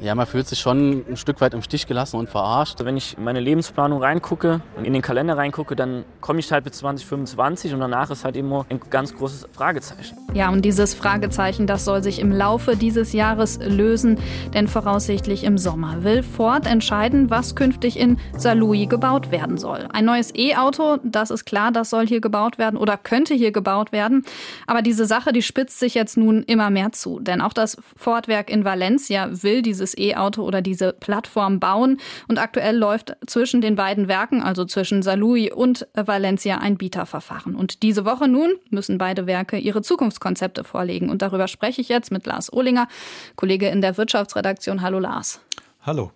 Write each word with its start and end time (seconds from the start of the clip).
Ja, 0.00 0.14
man 0.14 0.26
fühlt 0.26 0.46
sich 0.46 0.60
schon 0.60 1.04
ein 1.10 1.16
Stück 1.16 1.40
weit 1.40 1.54
im 1.54 1.62
Stich 1.62 1.88
gelassen 1.88 2.18
und 2.18 2.28
verarscht. 2.30 2.74
Also 2.74 2.84
wenn 2.84 2.96
ich 2.96 3.18
in 3.18 3.24
meine 3.24 3.40
Lebensplanung 3.40 4.00
reingucke 4.00 4.60
und 4.76 4.84
in 4.84 4.92
den 4.92 5.02
Kalender 5.02 5.36
reingucke, 5.36 5.74
dann 5.74 6.04
komme 6.20 6.38
ich 6.38 6.52
halt 6.52 6.62
bis 6.62 6.74
2025 6.74 7.74
und 7.74 7.80
danach 7.80 8.08
ist 8.12 8.24
halt 8.24 8.36
immer 8.36 8.64
ein 8.70 8.78
ganz 8.90 9.12
großes 9.16 9.48
Fragezeichen. 9.52 10.16
Ja, 10.34 10.50
und 10.50 10.64
dieses 10.64 10.94
Fragezeichen, 10.94 11.66
das 11.66 11.84
soll 11.84 12.04
sich 12.04 12.20
im 12.20 12.30
Laufe 12.30 12.76
dieses 12.76 13.12
Jahres 13.12 13.58
lösen, 13.60 14.20
denn 14.54 14.68
voraussichtlich 14.68 15.42
im 15.42 15.58
Sommer 15.58 16.04
will 16.04 16.22
Ford 16.22 16.66
entscheiden, 16.66 17.28
was 17.28 17.56
künftig 17.56 17.98
in 17.98 18.18
Saarlouis 18.36 18.88
gebaut 18.88 19.32
werden 19.32 19.58
soll. 19.58 19.88
Ein 19.92 20.04
neues 20.04 20.32
E-Auto, 20.32 20.98
das 21.02 21.32
ist 21.32 21.44
klar, 21.44 21.72
das 21.72 21.90
soll 21.90 22.06
hier 22.06 22.20
gebaut 22.20 22.56
werden 22.56 22.76
oder 22.76 22.96
könnte 22.98 23.34
hier 23.34 23.50
gebaut 23.50 23.90
werden. 23.90 24.24
Aber 24.68 24.80
diese 24.80 25.06
Sache, 25.06 25.32
die 25.32 25.42
spitzt 25.42 25.80
sich 25.80 25.94
jetzt 25.94 26.16
nun 26.16 26.44
immer 26.44 26.70
mehr 26.70 26.92
zu, 26.92 27.18
denn 27.18 27.40
auch 27.40 27.52
das 27.52 27.76
Ford-Werk 27.96 28.48
in 28.48 28.64
Valencia 28.64 29.28
will 29.42 29.62
dieses 29.62 29.87
E-Auto 29.96 30.42
oder 30.42 30.62
diese 30.62 30.92
Plattform 30.92 31.60
bauen. 31.60 31.98
Und 32.28 32.38
aktuell 32.38 32.76
läuft 32.76 33.16
zwischen 33.26 33.60
den 33.60 33.76
beiden 33.76 34.08
Werken, 34.08 34.42
also 34.42 34.64
zwischen 34.64 35.02
Saarlouis 35.02 35.52
und 35.52 35.86
Valencia, 35.94 36.58
ein 36.58 36.76
Bieterverfahren. 36.76 37.54
Und 37.54 37.82
diese 37.82 38.04
Woche 38.04 38.28
nun 38.28 38.50
müssen 38.70 38.98
beide 38.98 39.26
Werke 39.26 39.58
ihre 39.58 39.82
Zukunftskonzepte 39.82 40.64
vorlegen. 40.64 41.10
Und 41.10 41.22
darüber 41.22 41.48
spreche 41.48 41.80
ich 41.80 41.88
jetzt 41.88 42.10
mit 42.10 42.26
Lars 42.26 42.52
Ohlinger, 42.52 42.88
Kollege 43.36 43.68
in 43.68 43.80
der 43.80 43.96
Wirtschaftsredaktion. 43.96 44.82
Hallo 44.82 44.98
Lars. 44.98 45.40
Hallo. 45.82 46.12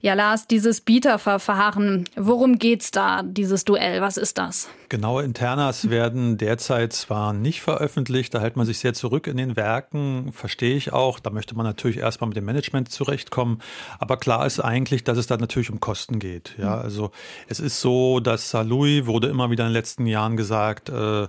Ja, 0.00 0.14
Lars, 0.14 0.46
dieses 0.46 0.80
Bieterverfahren, 0.80 2.04
worum 2.16 2.58
geht's 2.58 2.90
da, 2.90 3.22
dieses 3.22 3.64
Duell? 3.64 4.00
Was 4.00 4.16
ist 4.16 4.38
das? 4.38 4.68
Genaue 4.88 5.24
Internas 5.24 5.90
werden 5.90 6.38
derzeit 6.38 6.92
zwar 6.92 7.32
nicht 7.32 7.60
veröffentlicht, 7.60 8.32
da 8.34 8.40
hält 8.40 8.56
man 8.56 8.66
sich 8.66 8.78
sehr 8.78 8.94
zurück 8.94 9.26
in 9.26 9.36
den 9.36 9.56
Werken, 9.56 10.32
verstehe 10.32 10.76
ich 10.76 10.92
auch. 10.92 11.18
Da 11.18 11.30
möchte 11.30 11.56
man 11.56 11.66
natürlich 11.66 11.98
erstmal 11.98 12.28
mit 12.28 12.36
dem 12.36 12.44
Management 12.44 12.90
zurechtkommen. 12.90 13.60
Aber 13.98 14.16
klar 14.16 14.46
ist 14.46 14.60
eigentlich, 14.60 15.02
dass 15.02 15.18
es 15.18 15.26
da 15.26 15.36
natürlich 15.36 15.70
um 15.70 15.80
Kosten 15.80 16.18
geht. 16.18 16.54
Ja, 16.58 16.78
also 16.78 17.10
es 17.48 17.58
ist 17.58 17.80
so, 17.80 18.20
dass 18.20 18.50
Saint-Louis 18.50 19.06
wurde 19.06 19.28
immer 19.28 19.50
wieder 19.50 19.64
in 19.64 19.70
den 19.70 19.74
letzten 19.74 20.06
Jahren 20.06 20.36
gesagt, 20.36 20.88
äh, 20.88 21.26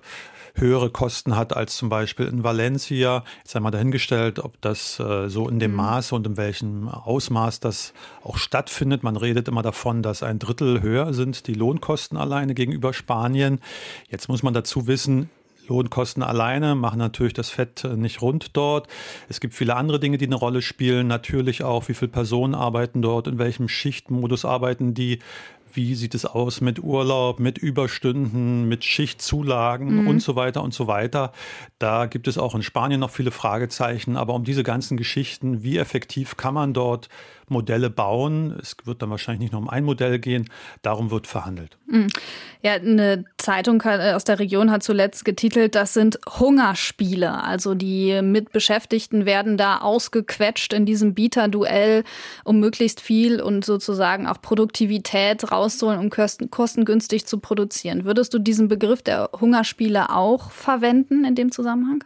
höhere 0.60 0.90
Kosten 0.90 1.36
hat 1.36 1.56
als 1.56 1.78
zum 1.78 1.90
Beispiel 1.90 2.28
in 2.28 2.44
Valencia. 2.44 3.24
Jetzt 3.44 3.56
einmal 3.56 3.72
dahingestellt, 3.72 4.40
ob 4.40 4.60
das 4.62 5.00
äh, 5.00 5.30
so 5.30 5.48
in 5.48 5.60
dem 5.60 5.72
mhm. 5.72 5.78
Maße 5.78 6.16
und 6.16 6.28
in 6.28 6.38
welchem 6.38 6.88
Ausmaß 6.88 7.60
das 7.60 7.94
auch 8.24 8.38
stattfindet. 8.38 9.04
Man 9.04 9.18
redet 9.18 9.48
immer 9.48 9.62
davon, 9.62 10.02
dass 10.02 10.24
ein 10.24 10.40
Drittel 10.40 10.82
höher 10.82 11.14
sind 11.14 11.48
die 11.48 11.54
Lohnkosten 11.54 12.18
alleine 12.18 12.54
gegenüber 12.54 12.94
Spanien. 12.94 13.60
Jetzt 14.10 14.30
muss 14.30 14.44
man 14.44 14.54
dazu 14.54 14.88
wissen, 14.88 15.30
Lohnkosten 15.68 16.24
alleine 16.24 16.76
machen 16.76 17.00
natürlich 17.00 17.34
das 17.34 17.50
Fett 17.50 17.84
nicht 17.96 18.22
rund 18.22 18.56
dort. 18.56 18.88
Es 19.30 19.40
gibt 19.40 19.54
viele 19.54 19.76
andere 19.76 20.00
Dinge, 20.00 20.18
die 20.18 20.26
eine 20.26 20.36
Rolle 20.36 20.62
spielen. 20.62 21.08
Natürlich 21.08 21.64
auch, 21.64 21.88
wie 21.88 21.94
viele 21.94 22.12
Personen 22.12 22.56
arbeiten 22.56 23.02
dort, 23.02 23.28
in 23.28 23.38
welchem 23.38 23.68
Schichtmodus 23.68 24.46
arbeiten 24.46 24.94
die, 24.94 25.20
wie 25.74 25.96
sieht 25.96 26.16
es 26.16 26.26
aus 26.26 26.62
mit 26.62 26.84
Urlaub, 26.84 27.40
mit 27.40 27.58
Überstunden, 27.58 28.68
mit 28.68 28.84
Schichtzulagen 28.84 30.02
mhm. 30.02 30.08
und 30.08 30.20
so 30.22 30.36
weiter 30.36 30.64
und 30.64 30.74
so 30.74 30.88
weiter. 30.88 31.32
Da 31.80 32.06
gibt 32.06 32.28
es 32.28 32.38
auch 32.38 32.56
in 32.56 32.64
Spanien 32.64 33.00
noch 33.00 33.12
viele 33.12 33.32
Fragezeichen. 33.32 34.18
Aber 34.18 34.34
um 34.34 34.44
diese 34.44 34.64
ganzen 34.64 34.98
Geschichten, 34.98 35.64
wie 35.64 35.78
effektiv 35.78 36.38
kann 36.38 36.54
man 36.54 36.74
dort 36.74 37.10
Modelle 37.50 37.90
bauen. 37.90 38.58
Es 38.62 38.76
wird 38.84 39.02
dann 39.02 39.10
wahrscheinlich 39.10 39.40
nicht 39.40 39.54
nur 39.54 39.62
um 39.62 39.70
ein 39.70 39.86
Modell 39.86 40.20
gehen. 40.20 40.50
Darum 40.82 41.12
wird 41.12 41.28
verhandelt. 41.28 41.78
Mhm. 41.88 42.08
Ja, 42.62 42.74
eine 42.74 43.24
Zeitung 43.38 43.82
äh, 43.86 44.14
aus 44.14 44.26
der 44.26 44.40
Region 44.40 44.72
hat 44.72 44.84
zuletzt 44.84 45.24
getitelt, 45.24 45.76
das 45.76 45.94
sind 45.94 46.20
Hungerspiele. 46.28 47.44
Also 47.44 47.76
die 47.76 48.22
Mitbeschäftigten 48.22 49.26
werden 49.26 49.58
da 49.58 49.78
ausgequetscht 49.78 50.74
in 50.74 50.86
diesem 50.86 51.14
Bieterduell, 51.14 52.04
um 52.44 52.60
möglichst 52.60 53.00
viel 53.00 53.42
und 53.42 53.64
sozusagen 53.64 54.28
auch 54.28 54.42
Produktivität 54.42 55.50
rauszuholen, 55.68 56.00
um 56.00 56.10
kostengünstig 56.50 57.26
zu 57.26 57.40
produzieren. 57.40 58.06
Würdest 58.06 58.34
du 58.34 58.40
diesen 58.40 58.68
Begriff 58.68 59.02
der 59.02 59.30
Hungerspiele 59.40 60.10
auch 60.10 60.52
verwenden 60.52 61.26
in 61.26 61.36
dem 61.36 61.52
Zusammenhang? 61.52 62.04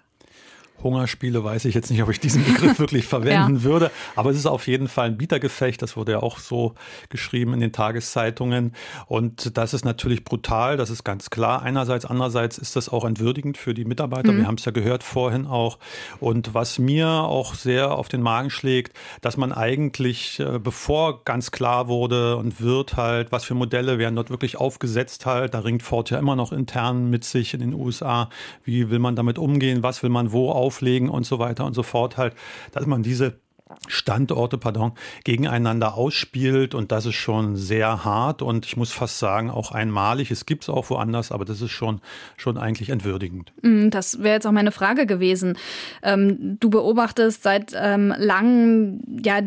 Hungerspiele 0.84 1.44
weiß 1.44 1.66
ich 1.66 1.76
jetzt 1.76 1.92
nicht, 1.92 2.02
ob 2.04 2.10
ich 2.10 2.20
diesen 2.20 2.44
Begriff 2.44 2.80
wirklich 2.80 3.06
verwenden 3.06 3.58
ja. 3.58 3.64
würde, 3.64 3.92
aber 4.16 4.30
es 4.32 4.38
ist 4.38 4.46
auf 4.46 4.68
jeden 4.68 4.88
Fall 4.88 5.08
ein 5.08 5.18
Bietergefecht, 5.18 5.82
das 5.82 5.96
wurde 5.96 6.14
ja 6.14 6.24
auch 6.24 6.40
so 6.40 6.76
geschrieben 7.10 7.54
in 7.54 7.60
den 7.60 7.72
Tageszeitungen 7.72 8.74
und 9.08 9.58
das 9.58 9.74
ist 9.74 9.86
natürlich 9.86 10.24
brutal, 10.24 10.78
das 10.78 10.90
ist 10.90 11.04
ganz 11.04 11.30
klar. 11.30 11.62
Einerseits, 11.62 12.06
andererseits 12.06 12.58
ist 12.58 12.76
das 12.76 12.90
auch 12.90 13.06
entwürdigend 13.06 13.58
für 13.58 13.74
die 13.74 13.86
Mitarbeiter, 13.86 14.32
mhm. 14.32 14.38
wir 14.40 14.48
haben 14.48 14.56
es 14.56 14.66
ja 14.66 14.72
gehört 14.72 15.04
vorhin 15.04 15.46
auch 15.46 15.78
und 16.20 16.54
was 16.54 16.80
mir 16.80 17.08
auch 17.08 17.56
sehr 17.56 17.92
auf 17.92 18.10
den 18.10 18.22
Magen 18.22 18.50
schlägt, 18.50 18.98
dass 19.22 19.38
man 19.38 19.52
eigentlich, 19.52 20.40
äh, 20.40 20.60
bevor 20.60 21.24
ganz 21.24 21.52
klar 21.52 21.88
wurde 21.88 22.38
und 22.38 22.62
wird 22.62 22.98
halt, 22.98 23.32
was 23.32 23.44
für 23.44 23.54
Modelle 23.54 23.98
werden 23.98 24.16
dort 24.16 24.30
wirklich 24.30 24.58
aufgesetzt 24.58 25.26
halt, 25.26 25.54
da 25.54 25.60
ringt 25.60 25.84
Ford 25.84 26.10
ja 26.10 26.20
immer 26.20 26.36
noch 26.36 26.52
intern 26.52 27.10
mit 27.10 27.24
sich 27.24 27.54
in 27.54 27.60
den 27.60 27.74
USA, 27.74 28.30
wie 28.64 28.90
will 28.90 29.00
man 29.00 29.16
damit 29.16 29.38
umgehen, 29.38 29.84
was 29.84 30.04
will 30.04 30.10
man 30.10 30.32
wo 30.32 30.52
auf 30.52 30.71
auflegen 30.72 31.10
und 31.10 31.26
so 31.26 31.38
weiter 31.38 31.66
und 31.66 31.74
so 31.74 31.84
fort 31.84 32.18
halt, 32.18 32.34
dass 32.72 32.86
man 32.86 33.04
diese 33.04 33.40
Standorte, 33.88 34.58
pardon, 34.58 34.94
gegeneinander 35.24 35.96
ausspielt 35.96 36.76
und 36.76 36.92
das 36.92 37.06
ist 37.06 37.16
schon 37.16 37.56
sehr 37.56 38.04
hart 38.04 38.42
und 38.42 38.66
ich 38.66 38.76
muss 38.78 38.92
fast 38.92 39.20
sagen 39.20 39.50
auch 39.50 39.72
einmalig. 39.72 40.32
Es 40.32 40.46
gibt 40.46 40.64
es 40.64 40.70
auch 40.70 40.90
woanders, 40.90 41.32
aber 41.32 41.46
das 41.46 41.62
ist 41.62 41.72
schon, 41.72 42.02
schon 42.38 42.58
eigentlich 42.58 42.90
entwürdigend. 42.90 43.54
Mm, 43.62 43.90
das 43.90 44.20
wäre 44.20 44.36
jetzt 44.36 44.48
auch 44.48 44.52
meine 44.52 44.72
Frage 44.72 45.06
gewesen. 45.06 45.58
Ähm, 46.04 46.58
du 46.60 46.70
beobachtest 46.70 47.44
seit 47.44 47.74
ähm, 47.76 48.14
langem 48.18 49.02
ja 49.24 49.40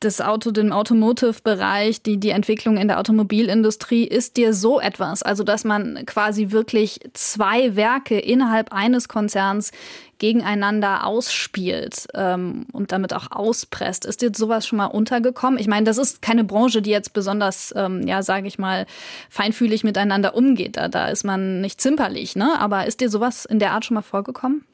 das 0.00 0.22
Auto, 0.22 0.50
den 0.50 0.72
Automotive-Bereich, 0.72 2.02
die, 2.02 2.18
die 2.18 2.30
Entwicklung 2.30 2.78
in 2.78 2.88
der 2.88 2.98
Automobilindustrie, 2.98 4.04
ist 4.04 4.38
dir 4.38 4.54
so 4.54 4.80
etwas, 4.80 5.22
also 5.22 5.44
dass 5.44 5.64
man 5.64 6.04
quasi 6.06 6.50
wirklich 6.50 7.00
zwei 7.12 7.76
Werke 7.76 8.18
innerhalb 8.18 8.72
eines 8.72 9.08
Konzerns 9.08 9.72
gegeneinander 10.18 11.06
ausspielt 11.06 12.06
ähm, 12.14 12.66
und 12.72 12.92
damit 12.92 13.12
auch 13.12 13.30
auspresst. 13.30 14.06
Ist 14.06 14.22
dir 14.22 14.32
sowas 14.34 14.66
schon 14.66 14.78
mal 14.78 14.86
untergekommen? 14.86 15.58
Ich 15.58 15.66
meine, 15.66 15.84
das 15.84 15.98
ist 15.98 16.22
keine 16.22 16.44
Branche, 16.44 16.80
die 16.80 16.90
jetzt 16.90 17.12
besonders, 17.12 17.74
ähm, 17.76 18.06
ja, 18.06 18.22
sage 18.22 18.46
ich 18.46 18.58
mal, 18.58 18.86
feinfühlig 19.28 19.84
miteinander 19.84 20.34
umgeht. 20.34 20.76
Da, 20.76 20.88
da 20.88 21.08
ist 21.08 21.24
man 21.24 21.60
nicht 21.60 21.80
zimperlich, 21.80 22.36
ne? 22.36 22.58
Aber 22.58 22.86
ist 22.86 23.00
dir 23.00 23.10
sowas 23.10 23.44
in 23.44 23.58
der 23.58 23.72
Art 23.72 23.84
schon 23.84 23.96
mal 23.96 24.02
vorgekommen? 24.02 24.64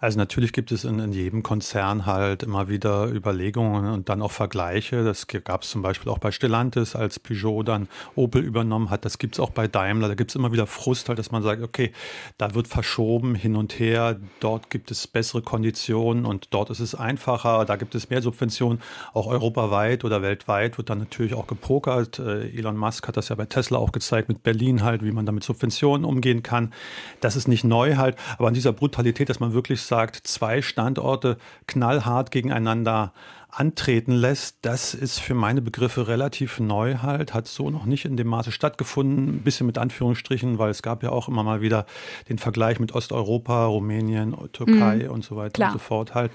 Also 0.00 0.16
natürlich 0.16 0.52
gibt 0.52 0.70
es 0.70 0.84
in, 0.84 1.00
in, 1.00 1.12
jedem 1.12 1.42
Konzern 1.42 2.06
halt 2.06 2.44
immer 2.44 2.68
wieder 2.68 3.08
Überlegungen 3.08 3.86
und 3.92 4.08
dann 4.08 4.22
auch 4.22 4.30
Vergleiche. 4.30 5.02
Das 5.02 5.26
gab 5.26 5.62
es 5.62 5.70
zum 5.70 5.82
Beispiel 5.82 6.12
auch 6.12 6.18
bei 6.18 6.30
Stellantis, 6.30 6.94
als 6.94 7.18
Peugeot 7.18 7.64
dann 7.64 7.88
Opel 8.14 8.44
übernommen 8.44 8.90
hat. 8.90 9.04
Das 9.04 9.18
gibt 9.18 9.34
es 9.34 9.40
auch 9.40 9.50
bei 9.50 9.66
Daimler. 9.66 10.06
Da 10.06 10.14
gibt 10.14 10.30
es 10.30 10.36
immer 10.36 10.52
wieder 10.52 10.68
Frust, 10.68 11.08
halt, 11.08 11.18
dass 11.18 11.32
man 11.32 11.42
sagt, 11.42 11.62
okay, 11.62 11.90
da 12.36 12.54
wird 12.54 12.68
verschoben 12.68 13.34
hin 13.34 13.56
und 13.56 13.80
her. 13.80 14.20
Dort 14.38 14.70
gibt 14.70 14.92
es 14.92 15.08
bessere 15.08 15.42
Konditionen 15.42 16.26
und 16.26 16.54
dort 16.54 16.70
ist 16.70 16.78
es 16.78 16.94
einfacher. 16.94 17.64
Da 17.64 17.74
gibt 17.74 17.96
es 17.96 18.08
mehr 18.08 18.22
Subventionen. 18.22 18.80
Auch 19.14 19.26
europaweit 19.26 20.04
oder 20.04 20.22
weltweit 20.22 20.78
wird 20.78 20.90
dann 20.90 20.98
natürlich 20.98 21.34
auch 21.34 21.48
gepokert. 21.48 22.20
Äh, 22.20 22.56
Elon 22.56 22.76
Musk 22.76 23.08
hat 23.08 23.16
das 23.16 23.30
ja 23.30 23.34
bei 23.34 23.46
Tesla 23.46 23.78
auch 23.78 23.90
gezeigt 23.90 24.28
mit 24.28 24.44
Berlin 24.44 24.84
halt, 24.84 25.02
wie 25.02 25.10
man 25.10 25.26
da 25.26 25.32
mit 25.32 25.42
Subventionen 25.42 26.04
umgehen 26.04 26.44
kann. 26.44 26.72
Das 27.20 27.34
ist 27.34 27.48
nicht 27.48 27.64
neu 27.64 27.96
halt, 27.96 28.16
aber 28.38 28.46
an 28.46 28.54
dieser 28.54 28.72
Brutalität, 28.72 29.28
dass 29.28 29.40
man 29.40 29.54
wirklich 29.54 29.87
sagt, 29.88 30.16
zwei 30.26 30.62
Standorte 30.62 31.36
knallhart 31.66 32.30
gegeneinander 32.30 33.12
antreten 33.50 34.12
lässt, 34.12 34.58
das 34.62 34.92
ist 34.94 35.20
für 35.20 35.34
meine 35.34 35.62
Begriffe 35.62 36.06
relativ 36.06 36.60
neu 36.60 36.98
halt, 36.98 37.32
hat 37.32 37.46
so 37.46 37.70
noch 37.70 37.86
nicht 37.86 38.04
in 38.04 38.16
dem 38.16 38.26
Maße 38.26 38.52
stattgefunden, 38.52 39.36
ein 39.36 39.42
bisschen 39.42 39.66
mit 39.66 39.78
Anführungsstrichen, 39.78 40.58
weil 40.58 40.70
es 40.70 40.82
gab 40.82 41.02
ja 41.02 41.10
auch 41.10 41.28
immer 41.28 41.42
mal 41.42 41.62
wieder 41.62 41.86
den 42.28 42.38
Vergleich 42.38 42.78
mit 42.78 42.94
Osteuropa, 42.94 43.66
Rumänien, 43.66 44.36
Türkei 44.52 45.04
mhm. 45.04 45.10
und 45.10 45.24
so 45.24 45.36
weiter 45.36 45.52
Klar. 45.52 45.72
und 45.72 45.78
so 45.78 45.78
fort 45.78 46.14
halt. 46.14 46.30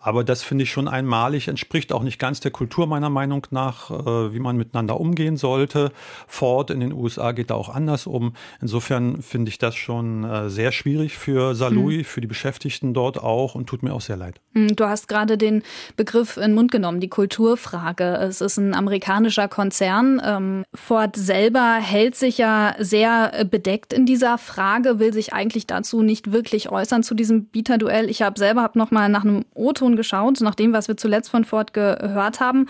Aber 0.00 0.22
das 0.22 0.42
finde 0.42 0.62
ich 0.62 0.70
schon 0.70 0.86
einmalig, 0.86 1.48
entspricht 1.48 1.92
auch 1.92 2.02
nicht 2.02 2.18
ganz 2.18 2.38
der 2.40 2.52
Kultur 2.52 2.86
meiner 2.86 3.10
Meinung 3.10 3.46
nach, 3.50 3.90
äh, 3.90 4.32
wie 4.32 4.40
man 4.40 4.56
miteinander 4.56 5.00
umgehen 5.00 5.36
sollte. 5.36 5.90
Ford 6.28 6.70
in 6.70 6.78
den 6.78 6.92
USA 6.92 7.32
geht 7.32 7.50
da 7.50 7.54
auch 7.54 7.70
anders 7.70 8.06
um. 8.06 8.34
Insofern 8.60 9.20
finde 9.20 9.48
ich 9.48 9.58
das 9.58 9.74
schon 9.74 10.22
äh, 10.24 10.48
sehr 10.48 10.70
schwierig 10.70 11.18
für 11.18 11.56
Salui, 11.56 11.98
mhm. 11.98 12.04
für 12.04 12.20
die 12.20 12.28
Beschäftigten 12.28 12.94
dort 12.94 13.18
auch 13.18 13.56
und 13.56 13.66
tut 13.66 13.82
mir 13.82 13.92
auch 13.92 14.00
sehr 14.00 14.16
leid. 14.16 14.40
Mhm, 14.52 14.76
du 14.76 14.84
hast 14.84 15.08
gerade 15.08 15.36
den 15.36 15.62
Begriff 15.96 16.36
in 16.36 16.51
den 16.52 16.54
Mund 16.54 16.70
genommen, 16.70 17.00
die 17.00 17.08
Kulturfrage. 17.08 18.04
Es 18.16 18.40
ist 18.40 18.58
ein 18.58 18.74
amerikanischer 18.74 19.48
Konzern. 19.48 20.20
Ähm, 20.24 20.64
Ford 20.74 21.16
selber 21.16 21.74
hält 21.74 22.14
sich 22.14 22.38
ja 22.38 22.74
sehr 22.78 23.44
bedeckt 23.50 23.92
in 23.92 24.06
dieser 24.06 24.38
Frage, 24.38 24.98
will 24.98 25.12
sich 25.12 25.32
eigentlich 25.32 25.66
dazu 25.66 26.02
nicht 26.02 26.32
wirklich 26.32 26.70
äußern 26.70 27.02
zu 27.02 27.14
diesem 27.14 27.46
Bieterduell. 27.46 28.08
Ich 28.10 28.22
habe 28.22 28.38
selber 28.38 28.62
hab 28.62 28.76
noch 28.76 28.90
mal 28.90 29.08
nach 29.08 29.24
einem 29.24 29.44
O-Ton 29.54 29.96
geschaut, 29.96 30.40
nach 30.40 30.54
dem, 30.54 30.72
was 30.72 30.88
wir 30.88 30.96
zuletzt 30.96 31.30
von 31.30 31.44
Ford 31.44 31.72
gehört 31.72 32.40
haben. 32.40 32.66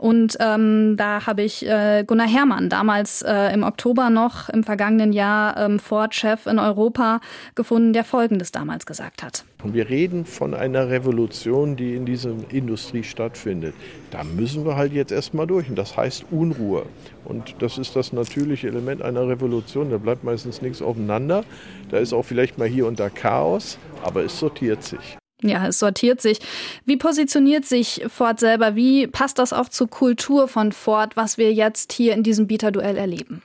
Und 0.00 0.38
ähm, 0.40 0.96
da 0.96 1.26
habe 1.26 1.42
ich 1.42 1.68
äh, 1.68 2.04
Gunnar 2.06 2.26
Herrmann 2.26 2.70
damals 2.70 3.20
äh, 3.20 3.52
im 3.52 3.62
Oktober 3.62 4.08
noch 4.08 4.48
im 4.48 4.64
vergangenen 4.64 5.12
Jahr 5.12 5.58
ähm, 5.58 5.78
Ford-Chef 5.78 6.46
in 6.46 6.58
Europa 6.58 7.20
gefunden, 7.54 7.92
der 7.92 8.04
Folgendes 8.04 8.50
damals 8.50 8.86
gesagt 8.86 9.22
hat. 9.22 9.44
Wir 9.62 9.90
reden 9.90 10.24
von 10.24 10.54
einer 10.54 10.88
Revolution, 10.88 11.76
die 11.76 11.96
in 11.96 12.06
dieser 12.06 12.32
Industrie 12.48 13.02
stattfindet. 13.02 13.74
Da 14.10 14.24
müssen 14.24 14.64
wir 14.64 14.74
halt 14.74 14.94
jetzt 14.94 15.12
erstmal 15.12 15.46
durch. 15.46 15.68
Und 15.68 15.76
das 15.76 15.98
heißt 15.98 16.24
Unruhe. 16.30 16.86
Und 17.26 17.56
das 17.58 17.76
ist 17.76 17.94
das 17.94 18.14
natürliche 18.14 18.68
Element 18.68 19.02
einer 19.02 19.28
Revolution. 19.28 19.90
Da 19.90 19.98
bleibt 19.98 20.24
meistens 20.24 20.62
nichts 20.62 20.80
aufeinander. 20.80 21.44
Da 21.90 21.98
ist 21.98 22.14
auch 22.14 22.24
vielleicht 22.24 22.56
mal 22.56 22.68
hier 22.68 22.86
und 22.86 22.98
da 22.98 23.10
Chaos, 23.10 23.76
aber 24.02 24.24
es 24.24 24.38
sortiert 24.38 24.82
sich. 24.82 25.19
Ja, 25.42 25.66
es 25.66 25.78
sortiert 25.78 26.20
sich. 26.20 26.38
Wie 26.84 26.96
positioniert 26.96 27.64
sich 27.64 28.02
Ford 28.08 28.40
selber? 28.40 28.76
Wie 28.76 29.06
passt 29.06 29.38
das 29.38 29.52
auch 29.52 29.68
zur 29.68 29.88
Kultur 29.88 30.48
von 30.48 30.72
Ford, 30.72 31.16
was 31.16 31.38
wir 31.38 31.52
jetzt 31.52 31.92
hier 31.92 32.14
in 32.14 32.22
diesem 32.22 32.46
Bieterduell 32.46 32.96
erleben? 32.96 33.42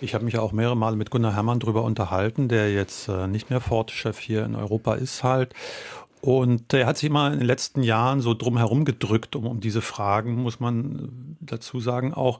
Ich 0.00 0.14
habe 0.14 0.24
mich 0.24 0.36
auch 0.36 0.50
mehrere 0.50 0.76
Male 0.76 0.96
mit 0.96 1.10
Gunnar 1.10 1.34
Herrmann 1.36 1.60
darüber 1.60 1.84
unterhalten, 1.84 2.48
der 2.48 2.72
jetzt 2.72 3.08
äh, 3.08 3.28
nicht 3.28 3.50
mehr 3.50 3.60
Ford-Chef 3.60 4.18
hier 4.18 4.44
in 4.44 4.56
Europa 4.56 4.94
ist 4.94 5.22
halt. 5.22 5.54
Und 6.24 6.72
er 6.72 6.86
hat 6.86 6.98
sich 6.98 7.10
immer 7.10 7.32
in 7.32 7.40
den 7.40 7.48
letzten 7.48 7.82
Jahren 7.82 8.20
so 8.20 8.32
drum 8.32 8.56
herum 8.56 8.84
gedrückt 8.84 9.34
um, 9.34 9.44
um 9.44 9.58
diese 9.58 9.80
Fragen, 9.80 10.36
muss 10.36 10.60
man 10.60 11.36
dazu 11.40 11.80
sagen 11.80 12.14
auch. 12.14 12.38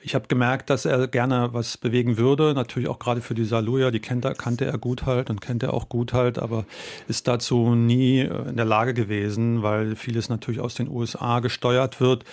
Ich 0.00 0.14
habe 0.14 0.28
gemerkt, 0.28 0.70
dass 0.70 0.84
er 0.84 1.08
gerne 1.08 1.48
was 1.52 1.76
bewegen 1.76 2.18
würde, 2.18 2.54
natürlich 2.54 2.88
auch 2.88 3.00
gerade 3.00 3.20
für 3.20 3.34
die 3.34 3.44
Saluja, 3.44 3.90
die 3.90 3.98
kennt 3.98 4.24
er, 4.24 4.36
kannte 4.36 4.64
er 4.64 4.78
gut 4.78 5.06
halt 5.06 5.28
und 5.28 5.40
kennt 5.40 5.64
er 5.64 5.74
auch 5.74 5.88
gut 5.88 6.12
halt, 6.12 6.38
aber 6.38 6.66
ist 7.08 7.26
dazu 7.26 7.74
nie 7.74 8.20
äh, 8.20 8.48
in 8.48 8.54
der 8.54 8.64
Lage 8.64 8.94
gewesen, 8.94 9.64
weil 9.64 9.96
vieles 9.96 10.28
natürlich 10.28 10.60
aus 10.60 10.76
den 10.76 10.88
USA 10.88 11.40
gesteuert 11.40 12.00
wird. 12.00 12.24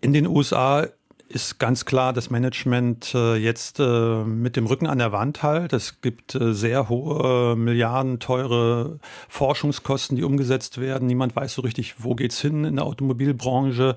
In 0.00 0.12
den 0.12 0.26
USA 0.26 0.88
ist 1.32 1.58
ganz 1.58 1.84
klar 1.84 2.12
das 2.12 2.30
Management 2.30 3.14
äh, 3.14 3.36
jetzt 3.36 3.80
äh, 3.80 4.24
mit 4.24 4.56
dem 4.56 4.66
Rücken 4.66 4.86
an 4.86 4.98
der 4.98 5.12
Wand 5.12 5.42
halt. 5.42 5.72
Es 5.72 6.00
gibt 6.00 6.34
äh, 6.34 6.52
sehr 6.52 6.88
hohe, 6.88 7.56
milliardenteure 7.56 8.98
Forschungskosten, 9.28 10.16
die 10.16 10.24
umgesetzt 10.24 10.78
werden. 10.78 11.06
Niemand 11.06 11.34
weiß 11.34 11.54
so 11.54 11.62
richtig, 11.62 12.02
wo 12.04 12.14
geht's 12.14 12.40
hin 12.40 12.64
in 12.64 12.76
der 12.76 12.84
Automobilbranche. 12.84 13.96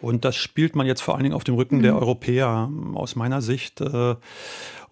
Und 0.00 0.24
das 0.24 0.36
spielt 0.36 0.76
man 0.76 0.86
jetzt 0.86 1.02
vor 1.02 1.14
allen 1.14 1.24
Dingen 1.24 1.34
auf 1.34 1.44
dem 1.44 1.56
Rücken 1.56 1.78
mhm. 1.78 1.82
der 1.82 1.96
Europäer 1.96 2.70
aus 2.94 3.16
meiner 3.16 3.42
Sicht. 3.42 3.82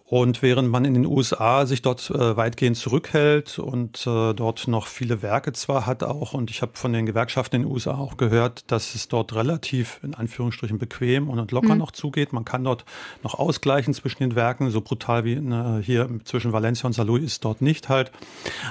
Und 0.07 0.43
während 0.43 0.69
man 0.69 0.85
in 0.85 0.93
den 0.93 1.07
USA 1.07 1.65
sich 1.65 1.81
dort 1.81 2.11
äh, 2.11 2.37
weitgehend 2.37 2.77
zurückhält 2.77 3.57
und 3.57 4.05
äh, 4.05 4.33
dort 4.35 4.67
noch 4.67 4.85
viele 4.85 5.23
Werke 5.23 5.51
zwar 5.53 5.87
hat 5.87 6.03
auch, 6.03 6.35
und 6.35 6.51
ich 6.51 6.61
habe 6.61 6.73
von 6.75 6.93
den 6.93 7.07
Gewerkschaften 7.07 7.55
in 7.55 7.61
den 7.63 7.71
USA 7.71 7.97
auch 7.97 8.15
gehört, 8.15 8.69
dass 8.71 8.93
es 8.93 9.07
dort 9.07 9.33
relativ 9.33 9.99
in 10.03 10.13
Anführungsstrichen 10.13 10.77
bequem 10.77 11.27
und 11.27 11.51
locker 11.51 11.73
mhm. 11.73 11.79
noch 11.79 11.89
zugeht. 11.89 12.33
Man 12.33 12.45
kann 12.45 12.63
dort 12.63 12.85
noch 13.23 13.33
ausgleichen 13.33 13.95
zwischen 13.95 14.19
den 14.19 14.35
Werken, 14.35 14.69
so 14.69 14.81
brutal 14.81 15.25
wie 15.25 15.33
in, 15.33 15.51
äh, 15.51 15.81
hier 15.81 16.07
zwischen 16.23 16.53
Valencia 16.53 16.85
und 16.85 16.93
Saarlouis 16.93 17.23
ist 17.23 17.43
dort 17.43 17.63
nicht 17.63 17.89
halt. 17.89 18.11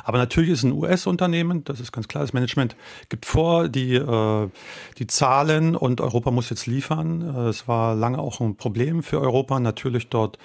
Aber 0.05 0.19
natürlich 0.19 0.51
ist 0.51 0.63
ein 0.63 0.71
US-Unternehmen, 0.71 1.65
das 1.65 1.81
ist 1.81 1.91
ganz 1.91 2.07
klar. 2.07 2.23
Das 2.23 2.33
Management 2.33 2.77
gibt 3.09 3.27
vor 3.27 3.69
die, 3.69 3.97
äh, 3.97 4.49
die 4.99 5.07
Zahlen 5.09 5.75
und 5.75 6.01
Europa 6.01 6.31
muss 6.31 6.49
jetzt 6.51 6.67
liefern. 6.67 7.23
Äh, 7.23 7.49
es 7.49 7.67
war 7.67 7.97
lange 7.97 8.21
auch 8.21 8.39
ein 8.39 8.55
Problem 8.55 9.03
für 9.03 9.21
Europa, 9.21 9.59
natürlich 9.59 10.11
dort 10.11 10.39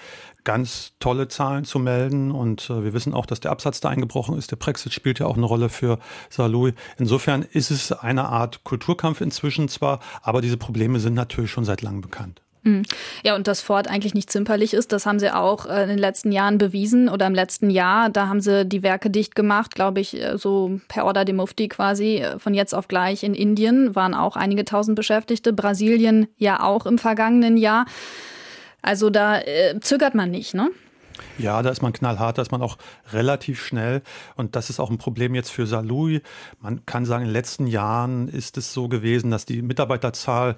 ganz 0.43 0.78
tolle 0.99 1.27
Zahlen 1.27 1.65
zu 1.65 1.79
melden. 1.79 2.31
Und 2.31 2.69
äh, 2.69 2.83
wir 2.83 2.93
wissen 2.93 3.13
auch, 3.13 3.25
dass 3.25 3.39
der 3.39 3.51
Absatz 3.51 3.79
da 3.79 3.89
eingebrochen 3.89 4.37
ist. 4.37 4.51
Der 4.51 4.57
Brexit 4.57 4.93
spielt 4.93 5.19
ja 5.19 5.25
auch 5.25 5.37
eine 5.37 5.45
Rolle 5.45 5.69
für 5.69 5.99
Saarlouis. 6.29 6.73
Insofern 6.97 7.43
ist 7.43 7.71
es 7.71 7.91
eine 7.91 8.29
Art 8.29 8.63
Kulturkampf 8.63 9.21
inzwischen 9.21 9.69
zwar, 9.69 9.99
aber 10.21 10.41
diese 10.41 10.57
Probleme 10.57 10.99
sind 10.99 11.13
natürlich 11.13 11.51
schon 11.51 11.65
seit 11.65 11.81
langem 11.81 12.01
bekannt. 12.01 12.41
Hm. 12.63 12.83
Ja, 13.23 13.35
und 13.35 13.47
dass 13.47 13.61
Ford 13.61 13.87
eigentlich 13.87 14.13
nicht 14.13 14.29
zimperlich 14.29 14.73
ist, 14.73 14.91
das 14.91 15.05
haben 15.05 15.19
sie 15.19 15.33
auch 15.33 15.65
äh, 15.65 15.83
in 15.83 15.89
den 15.89 15.97
letzten 15.97 16.31
Jahren 16.31 16.57
bewiesen 16.57 17.07
oder 17.07 17.25
im 17.25 17.33
letzten 17.33 17.69
Jahr. 17.69 18.09
Da 18.09 18.27
haben 18.27 18.41
sie 18.41 18.65
die 18.65 18.83
Werke 18.83 19.09
dicht 19.09 19.33
gemacht, 19.33 19.75
glaube 19.75 20.01
ich, 20.01 20.21
äh, 20.21 20.37
so 20.37 20.79
per 20.89 21.05
Order 21.05 21.23
de 21.23 21.33
Mufti 21.33 21.69
quasi. 21.69 22.17
Äh, 22.17 22.37
von 22.37 22.53
jetzt 22.53 22.75
auf 22.75 22.89
gleich 22.89 23.23
in 23.23 23.33
Indien 23.33 23.95
waren 23.95 24.13
auch 24.13 24.35
einige 24.35 24.65
tausend 24.65 24.97
Beschäftigte, 24.97 25.53
Brasilien 25.53 26.27
ja 26.37 26.61
auch 26.61 26.85
im 26.85 26.97
vergangenen 26.97 27.55
Jahr. 27.55 27.85
Also 28.81 29.09
da 29.09 29.39
äh, 29.39 29.79
zögert 29.81 30.15
man 30.15 30.31
nicht, 30.31 30.53
ne? 30.53 30.69
Ja, 31.37 31.61
da 31.61 31.69
ist 31.69 31.81
man 31.81 31.93
knallhart, 31.93 32.37
da 32.37 32.41
ist 32.41 32.51
man 32.51 32.61
auch 32.61 32.77
relativ 33.11 33.63
schnell. 33.63 34.01
Und 34.35 34.55
das 34.55 34.69
ist 34.69 34.79
auch 34.79 34.89
ein 34.89 34.97
Problem 34.97 35.35
jetzt 35.35 35.49
für 35.51 35.67
Salui. 35.67 36.21
Man 36.61 36.85
kann 36.85 37.05
sagen, 37.05 37.23
in 37.23 37.29
den 37.29 37.33
letzten 37.33 37.67
Jahren 37.67 38.27
ist 38.29 38.57
es 38.57 38.73
so 38.73 38.87
gewesen, 38.87 39.31
dass 39.31 39.45
die 39.45 39.61
Mitarbeiterzahl 39.61 40.55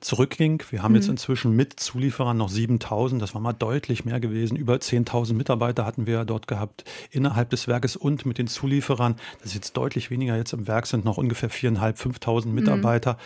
zurückging. 0.00 0.62
Wir 0.70 0.82
haben 0.82 0.92
mhm. 0.92 0.96
jetzt 0.96 1.08
inzwischen 1.08 1.54
mit 1.54 1.78
Zulieferern 1.78 2.36
noch 2.36 2.48
7000, 2.48 3.20
das 3.20 3.34
war 3.34 3.40
mal 3.40 3.52
deutlich 3.52 4.04
mehr 4.04 4.20
gewesen. 4.20 4.56
Über 4.56 4.74
10.000 4.74 5.34
Mitarbeiter 5.34 5.84
hatten 5.84 6.06
wir 6.06 6.24
dort 6.24 6.46
gehabt 6.46 6.84
innerhalb 7.10 7.50
des 7.50 7.68
Werkes 7.68 7.96
und 7.96 8.26
mit 8.26 8.38
den 8.38 8.46
Zulieferern. 8.46 9.16
Das 9.38 9.48
ist 9.48 9.54
jetzt 9.54 9.76
deutlich 9.76 10.10
weniger. 10.10 10.36
Jetzt 10.36 10.52
im 10.52 10.66
Werk 10.66 10.86
sind 10.86 11.04
noch 11.04 11.18
ungefähr 11.18 11.50
4.500, 11.50 11.96
5.000 11.96 12.46
mhm. 12.46 12.54
Mitarbeiter. 12.54 13.12
Mhm. 13.12 13.16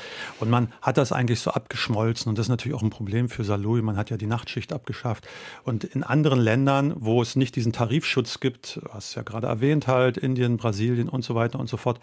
Und 0.41 0.51
man 0.51 0.73
hat 0.81 0.97
das 0.97 1.13
eigentlich 1.13 1.41
so 1.41 1.51
abgeschmolzen. 1.51 2.29
Und 2.29 2.39
das 2.39 2.47
ist 2.47 2.51
natürlich 2.51 2.77
auch 2.77 2.83
ein 2.83 2.91
Problem 2.91 3.29
für 3.29 3.45
Saloui. 3.45 3.83
Man 3.83 3.97
hat 3.97 4.11
ja 4.11 4.17
die 4.17 4.27
Nachtschicht 4.27 4.73
abgeschafft. 4.73 5.27
Und 5.65 5.85
in 5.85 6.03
anderen 6.03 6.41
Ländern, 6.41 6.95
wo 6.97 7.23
es 7.23 7.37
nicht 7.37 7.57
diesen 7.57 7.73
Tarifschutz 7.73 8.41
gibt, 8.41 8.81
was 8.93 9.15
ja 9.15 9.23
gerade 9.23 9.47
erwähnt 9.47 9.87
halt, 9.87 10.17
Indien, 10.17 10.57
Brasilien 10.57 11.09
und 11.09 11.25
so 11.25 11.35
weiter 11.35 11.59
und 11.59 11.69
so 11.69 11.77
fort, 11.77 12.01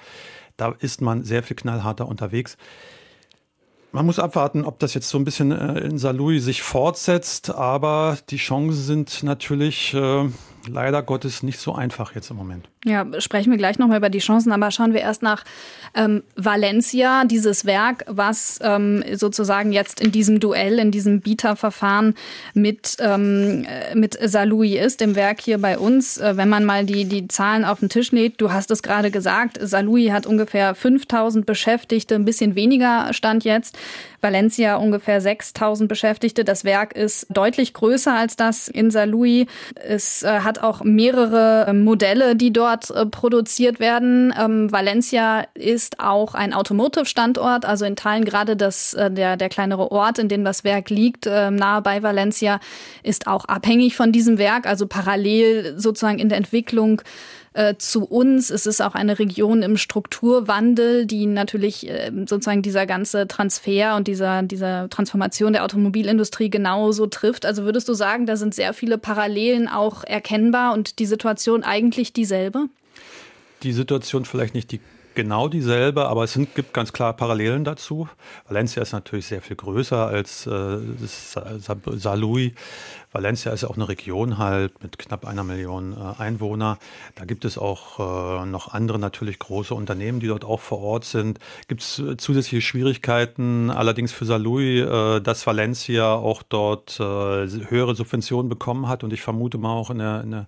da 0.58 0.76
ist 0.80 1.02
man 1.02 1.24
sehr 1.24 1.42
viel 1.42 1.56
knallharter 1.56 2.08
unterwegs. 2.08 2.58
Man 3.92 4.06
muss 4.06 4.20
abwarten, 4.20 4.66
ob 4.66 4.78
das 4.80 4.94
jetzt 4.94 5.10
so 5.10 5.18
ein 5.18 5.26
bisschen 5.26 5.52
äh, 5.52 5.80
in 5.80 5.98
Saarlouis 5.98 6.44
sich 6.44 6.62
fortsetzt, 6.62 7.50
aber 7.50 8.18
die 8.30 8.38
Chancen 8.38 8.84
sind 8.84 9.24
natürlich 9.24 9.96
äh, 9.96 10.30
leider 10.68 11.02
Gottes 11.02 11.44
nicht 11.44 11.60
so 11.60 11.74
einfach 11.74 12.16
jetzt 12.16 12.30
im 12.32 12.38
Moment. 12.38 12.68
Ja, 12.86 13.06
sprechen 13.20 13.52
wir 13.52 13.58
gleich 13.58 13.78
nochmal 13.78 13.98
über 13.98 14.10
die 14.10 14.20
Chancen, 14.20 14.52
aber 14.52 14.72
schauen 14.72 14.94
wir 14.94 15.02
erst 15.02 15.22
nach 15.22 15.44
ähm, 15.96 16.24
Valencia, 16.36 17.26
dieses 17.26 17.66
Werk, 17.66 18.06
was 18.08 18.60
ähm, 18.64 19.04
sozusagen 19.14 19.72
jetzt 19.72 20.00
in 20.00 20.12
diesem 20.12 20.40
Duell, 20.40 20.80
in 20.80 20.92
diesem 20.92 21.20
Bieterverfahren 21.20 22.16
mit, 22.54 22.96
ähm, 23.00 23.68
mit 23.96 24.18
Salui 24.22 24.78
ist, 24.78 25.02
dem 25.02 25.16
Werk 25.16 25.42
hier 25.42 25.58
bei 25.58 25.78
uns. 25.78 26.18
Äh, 26.18 26.38
wenn 26.38 26.50
man 26.50 26.64
mal 26.64 26.86
die, 26.86 27.06
die 27.06 27.28
Zahlen 27.28 27.66
auf 27.66 27.80
den 27.80 27.90
Tisch 27.90 28.12
legt, 28.12 28.40
du 28.40 28.54
hast 28.54 28.72
es 28.72 28.82
gerade 28.82 29.12
gesagt, 29.12 29.60
Salui 29.62 30.08
hat 30.08 30.26
ungefähr 30.26 30.74
5000 30.74 31.46
Beschäftigte, 31.46 32.16
ein 32.16 32.26
bisschen 32.26 32.56
weniger 32.56 33.14
Stand 33.14 33.44
jetzt. 33.44 33.78
Valencia 34.22 34.76
ungefähr 34.78 35.22
6000 35.22 35.88
Beschäftigte. 35.88 36.44
Das 36.44 36.64
Werk 36.64 36.94
ist 36.94 37.28
deutlich 37.30 37.74
größer 37.74 38.14
als 38.14 38.36
das 38.36 38.68
in 38.68 38.92
Salui. 38.92 39.48
Es 39.76 40.24
äh, 40.24 40.40
hat 40.42 40.60
auch 40.60 40.84
mehrere 40.84 41.68
äh, 41.68 41.74
Modelle, 41.74 42.36
die 42.36 42.52
dort 42.52 42.90
äh, 42.92 43.06
produziert 43.06 43.80
werden. 43.80 44.34
Ähm, 44.40 44.72
Valencia 44.72 45.46
ist 45.54 46.00
auch 46.00 46.34
ein 46.36 46.54
Automotive-Standort, 46.54 47.66
also 47.66 47.86
in 47.86 47.96
Teilen 47.96 48.26
gerade 48.26 48.56
das, 48.56 48.94
äh, 48.94 49.10
der, 49.12 49.38
der 49.38 49.50
kleinere 49.50 49.92
Ort, 49.92 50.20
in 50.20 50.30
dem 50.30 50.44
das 50.44 50.64
Werk 50.64 50.90
liegt, 50.90 51.26
äh, 51.26 51.52
nahe 51.52 51.82
bei 51.82 52.04
Valencia, 52.04 52.60
ist 53.04 53.28
auch 53.28 53.46
abhängig 53.46 53.96
von 53.96 54.12
diesem 54.12 54.38
Werk, 54.38 54.66
also 54.66 54.88
parallel 54.88 55.74
sozusagen 55.78 56.20
in 56.20 56.30
der 56.30 56.38
Entwicklung 56.38 57.02
äh, 57.60 57.76
zu 57.78 58.06
uns. 58.06 58.50
Es 58.52 58.66
ist 58.66 58.80
auch 58.80 58.96
eine 58.96 59.20
Region 59.20 59.64
im 59.64 59.76
Strukturwandel, 59.76 61.06
die 61.06 61.26
natürlich 61.26 61.90
äh, 61.90 62.10
sozusagen 62.26 62.62
dieser 62.62 62.86
ganze 62.86 63.28
Transfer 63.28 63.98
und 63.98 64.08
dieser, 64.08 64.44
dieser 64.44 64.90
Transformation 64.90 65.52
der 65.52 65.66
Automobilindustrie 65.66 66.50
genauso 66.50 67.08
trifft. 67.08 67.46
Also 67.46 67.66
würdest 67.66 67.90
du 67.90 67.94
sagen, 67.94 68.26
da 68.26 68.38
sind 68.38 68.56
sehr 68.56 68.74
viele 68.74 68.98
Parallelen 68.98 69.68
auch 69.68 70.06
erkennbar 70.06 70.74
und 70.74 71.00
die 71.00 71.06
Situation 71.06 71.64
eigentlich 71.64 72.14
dieselbe? 72.14 72.68
Die 73.64 73.74
Situation 73.74 74.24
vielleicht 74.24 74.54
nicht 74.54 74.72
die 74.72 74.80
genau 75.16 75.50
dieselbe, 75.50 76.08
aber 76.08 76.24
es 76.24 76.32
sind, 76.32 76.56
gibt 76.56 76.74
ganz 76.74 76.94
klar 76.94 77.12
Parallelen 77.12 77.66
dazu. 77.66 78.08
Valencia 78.48 78.82
ist 78.82 78.94
natürlich 78.94 79.26
sehr 79.26 79.42
viel 79.42 79.58
größer 79.58 80.08
als 80.08 80.48
äh, 80.48 80.78
Saarlouis. 81.98 82.54
Valencia 83.12 83.52
ist 83.52 83.62
ja 83.62 83.70
auch 83.70 83.76
eine 83.76 83.88
Region 83.88 84.38
halt 84.38 84.82
mit 84.82 84.98
knapp 84.98 85.26
einer 85.26 85.44
Million 85.44 85.94
äh, 85.94 86.22
Einwohner. 86.22 86.78
Da 87.16 87.26
gibt 87.26 87.46
es 87.46 87.58
auch 87.58 88.44
äh, 88.44 88.46
noch 88.46 88.74
andere 88.74 89.00
natürlich 89.00 89.40
große 89.40 89.74
Unternehmen, 89.74 90.20
die 90.20 90.28
dort 90.28 90.46
auch 90.46 90.60
vor 90.60 90.80
Ort 90.80 91.06
sind. 91.06 91.40
Gibt 91.68 91.82
es 91.82 92.00
äh, 92.00 92.18
zusätzliche 92.18 92.62
Schwierigkeiten 92.62 93.70
allerdings 93.72 94.12
für 94.12 94.26
äh, 94.30 95.22
dass 95.22 95.48
Valencia 95.48 96.14
auch 96.14 96.44
dort 96.44 97.00
höhere 97.00 97.96
Subventionen 97.96 98.48
bekommen 98.50 98.88
hat 98.88 99.04
und 99.04 99.12
ich 99.12 99.22
vermute 99.22 99.58
mal 99.58 99.74
auch 99.74 99.90
in, 99.90 100.00
in 100.00 100.32
den 100.32 100.48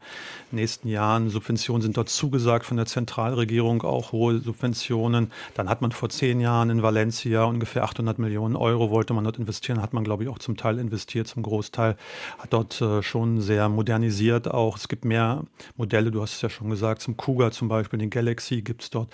nächsten 0.52 0.88
Jahren 0.88 1.30
Subventionen 1.30 1.82
sind 1.82 1.98
dort 1.98 2.10
zugesagt 2.10 2.66
von 2.66 2.78
der 2.78 2.86
Zentralregierung, 2.86 3.82
auch 3.84 4.12
hohe 4.12 4.40
Subventionen 4.40 4.72
Subventionen. 4.72 5.32
Dann 5.56 5.70
hat 5.70 5.82
man 5.82 5.92
vor 5.92 6.10
zehn 6.10 6.40
Jahren 6.40 6.70
in 6.70 6.84
Valencia 6.84 7.44
ungefähr 7.44 7.84
800 7.84 8.20
Millionen 8.20 8.56
Euro 8.56 8.90
wollte 8.90 9.14
man 9.14 9.24
dort 9.24 9.38
investieren, 9.38 9.82
hat 9.82 9.94
man 9.94 10.04
glaube 10.04 10.24
ich 10.24 10.30
auch 10.30 10.40
zum 10.40 10.58
Teil 10.58 10.80
investiert, 10.80 11.28
zum 11.28 11.44
Großteil, 11.44 11.96
hat 12.40 12.51
dort 12.54 12.82
äh, 12.82 13.02
schon 13.02 13.42
sehr 13.42 13.70
modernisiert 13.70 14.50
auch. 14.50 14.78
Es 14.78 14.88
gibt 14.88 15.06
mehr 15.06 15.44
Modelle, 15.78 16.12
du 16.12 16.22
hast 16.22 16.36
es 16.36 16.42
ja 16.42 16.50
schon 16.50 16.70
gesagt, 16.70 17.02
zum 17.02 17.18
Cougar 17.18 17.52
zum 17.52 17.68
Beispiel, 17.68 18.00
den 18.00 18.10
Galaxy 18.10 18.62
gibt 18.62 18.84
es 18.84 18.90
dort. 18.90 19.12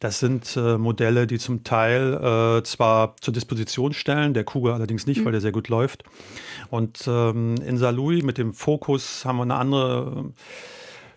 Das 0.00 0.20
sind 0.20 0.56
äh, 0.56 0.78
Modelle, 0.78 1.26
die 1.26 1.38
zum 1.38 1.64
Teil 1.64 2.14
äh, 2.14 2.62
zwar 2.62 3.16
zur 3.20 3.34
Disposition 3.34 3.92
stellen, 3.92 4.34
der 4.34 4.44
Cougar 4.44 4.74
allerdings 4.74 5.06
nicht, 5.06 5.20
mhm. 5.20 5.26
weil 5.26 5.32
der 5.32 5.40
sehr 5.40 5.52
gut 5.52 5.68
läuft. 5.68 6.04
Und 6.70 7.04
ähm, 7.06 7.56
in 7.66 7.78
Saarlouis 7.78 8.22
mit 8.22 8.38
dem 8.38 8.52
Fokus 8.52 9.24
haben 9.24 9.36
wir 9.36 9.42
eine 9.42 9.56
andere 9.56 10.32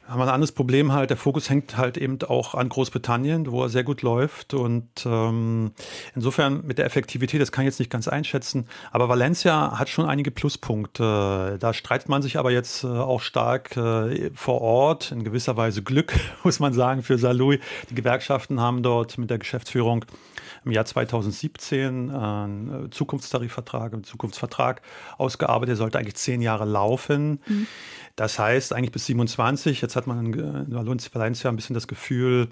haben 0.10 0.20
wir 0.20 0.24
ein 0.24 0.30
anderes 0.30 0.51
Problem 0.51 0.92
halt. 0.92 1.12
Der 1.12 1.18
Fokus 1.18 1.50
hängt 1.50 1.78
halt 1.78 1.96
eben 1.98 2.18
auch 2.24 2.56
an 2.56 2.68
Großbritannien, 2.68 3.51
wo 3.51 3.62
er 3.62 3.70
sehr 3.70 3.84
gut 3.84 4.01
läuft. 4.01 4.56
Und 4.56 4.89
ähm, 5.06 5.72
insofern 6.16 6.66
mit 6.66 6.80
der 6.80 6.86
Effektivität, 6.86 7.39
das 7.39 7.51
kann 7.51 7.63
ich 7.63 7.68
jetzt 7.68 7.80
nicht 7.80 7.92
ganz 7.92 8.08
einschätzen. 8.08 8.68
Aber 8.92 9.08
Valencia 9.08 9.78
hat 9.78 9.88
schon 9.88 10.08
einige 10.08 10.32
Pluspunkte. 10.32 11.58
Da 11.60 11.74
streitet 11.74 12.10
man 12.10 12.24
sich 12.24 12.39
aber 12.39 12.51
jetzt 12.51 12.84
äh, 12.84 12.88
auch 12.88 13.22
stark 13.22 13.78
äh, 13.78 14.32
vor 14.34 14.62
Ort. 14.62 15.12
In 15.12 15.24
gewisser 15.24 15.58
Weise 15.58 15.84
Glück, 15.84 16.13
muss 16.44 16.60
man 16.60 16.74
sagen, 16.74 17.04
für 17.04 17.20
Saarlouis. 17.20 17.60
Die 17.92 17.96
Gewerkschaften 17.96 18.60
haben 18.60 18.82
dort 18.82 19.18
mit 19.20 19.30
der 19.30 19.38
Geschäftsführung 19.38 20.06
im 20.66 20.72
Jahr 20.72 20.86
2017 20.86 22.10
einen 22.10 22.92
Zukunftstarifvertrag, 22.92 23.94
einen 23.94 24.04
Zukunftsvertrag 24.04 24.82
ausgearbeitet. 25.18 25.70
Der 25.70 25.75
sollte 25.78 26.00
eigentlich 26.00 26.16
zehn 26.16 26.42
Jahre 26.42 26.66
laufen. 26.66 27.39
Mhm. 27.48 27.68
Das 28.16 28.38
heißt 28.38 28.74
eigentlich 28.74 28.92
bis 28.92 29.06
27. 29.06 29.82
Jetzt 29.82 29.96
hat 29.96 30.06
man 30.06 30.34
in 30.34 30.74
Valencia 30.74 31.50
ein 31.50 31.56
bisschen 31.56 31.74
das 31.74 31.88
Gefühl, 31.88 32.50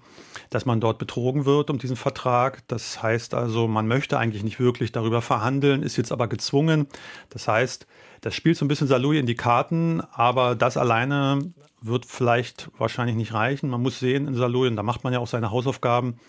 dass 0.50 0.66
man 0.66 0.80
dort 0.80 0.98
betrogen 0.98 1.46
wird 1.46 1.70
um 1.70 1.78
diesen 1.78 1.98
Vertrag. 1.98 2.66
Das 2.68 3.04
heißt 3.04 3.34
also, 3.34 3.68
man 3.68 3.88
möchte 3.88 4.18
eigentlich 4.18 4.44
nicht 4.44 4.60
wirklich 4.60 4.92
darüber 4.92 5.22
verhandeln, 5.22 5.84
ist 5.84 5.98
jetzt 5.98 6.12
aber 6.12 6.28
gezwungen. 6.28 6.88
Das 7.30 7.48
heißt, 7.48 7.86
das 8.22 8.34
spielt 8.34 8.58
so 8.58 8.66
ein 8.66 8.68
bisschen 8.68 8.88
Salui 8.88 9.20
in 9.20 9.26
die 9.26 9.36
Karten, 9.36 10.02
aber 10.12 10.56
das 10.56 10.78
alleine 10.78 11.52
wird 11.82 12.06
vielleicht 12.06 12.70
wahrscheinlich 12.78 13.16
nicht 13.16 13.34
reichen. 13.34 13.70
Man 13.70 13.82
muss 13.82 14.00
sehen 14.00 14.28
in 14.28 14.36
Salui, 14.36 14.68
und 14.68 14.76
da 14.76 14.84
macht 14.84 15.04
man 15.04 15.14
ja 15.14 15.20
auch 15.20 15.28
seine 15.28 15.52
Hausaufgaben, 15.52 16.20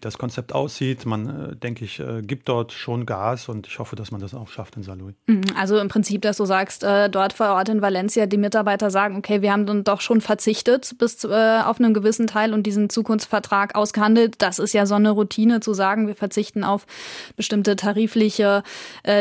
das 0.00 0.18
Konzept 0.18 0.54
aussieht. 0.54 1.06
Man, 1.06 1.52
äh, 1.52 1.56
denke 1.56 1.84
ich, 1.84 2.00
äh, 2.00 2.22
gibt 2.22 2.48
dort 2.48 2.72
schon 2.72 3.06
Gas 3.06 3.48
und 3.48 3.66
ich 3.66 3.78
hoffe, 3.78 3.96
dass 3.96 4.10
man 4.10 4.20
das 4.20 4.34
auch 4.34 4.48
schafft 4.48 4.76
in 4.76 4.82
Saarlouis. 4.82 5.14
Mhm, 5.26 5.44
also 5.58 5.78
im 5.78 5.88
Prinzip, 5.88 6.22
dass 6.22 6.36
du 6.36 6.44
sagst, 6.44 6.84
äh, 6.84 7.08
dort 7.08 7.32
vor 7.32 7.48
Ort 7.48 7.68
in 7.68 7.80
Valencia 7.82 8.26
die 8.26 8.36
Mitarbeiter 8.36 8.90
sagen, 8.90 9.16
okay, 9.16 9.42
wir 9.42 9.52
haben 9.52 9.66
dann 9.66 9.84
doch 9.84 10.00
schon 10.00 10.20
verzichtet 10.20 10.96
bis 10.98 11.24
auf 11.24 11.80
einen 11.80 11.94
gewissen 11.94 12.26
Teil 12.26 12.52
und 12.52 12.64
diesen 12.64 12.90
Zukunftsvertrag 12.90 13.74
ausgehandelt. 13.74 14.36
Das 14.38 14.58
ist 14.58 14.74
ja 14.74 14.86
so 14.86 14.94
eine 14.94 15.10
Routine 15.10 15.60
zu 15.60 15.72
sagen, 15.72 16.06
wir 16.06 16.14
verzichten 16.14 16.62
auf 16.62 16.86
bestimmte 17.36 17.74
tarifliche 17.74 18.62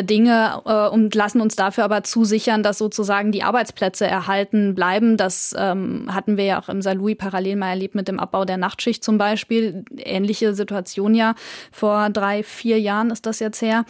Dinge 0.03 0.61
und 0.91 1.15
lassen 1.15 1.41
uns 1.41 1.55
dafür 1.55 1.85
aber 1.85 2.03
zusichern, 2.03 2.63
dass 2.63 2.77
sozusagen 2.77 3.31
die 3.31 3.43
Arbeitsplätze 3.43 4.05
erhalten 4.05 4.75
bleiben. 4.75 5.17
Das 5.17 5.55
ähm, 5.57 6.07
hatten 6.13 6.37
wir 6.37 6.45
ja 6.45 6.61
auch 6.61 6.69
im 6.69 6.81
Saarlouis 6.81 7.17
parallel 7.17 7.55
mal 7.55 7.69
erlebt 7.69 7.95
mit 7.95 8.07
dem 8.07 8.19
Abbau 8.19 8.45
der 8.45 8.57
Nachtschicht 8.57 9.03
zum 9.03 9.17
Beispiel. 9.17 9.85
Ähnliche 9.97 10.53
Situationen 10.53 10.64
Situation 10.65 11.13
ja. 11.13 11.35
Vor 11.71 12.09
drei, 12.09 12.43
vier 12.43 12.79
Jahren 12.79 13.11
ist 13.11 13.25
das 13.25 13.39
jetzt 13.39 13.61
her. 13.61 13.85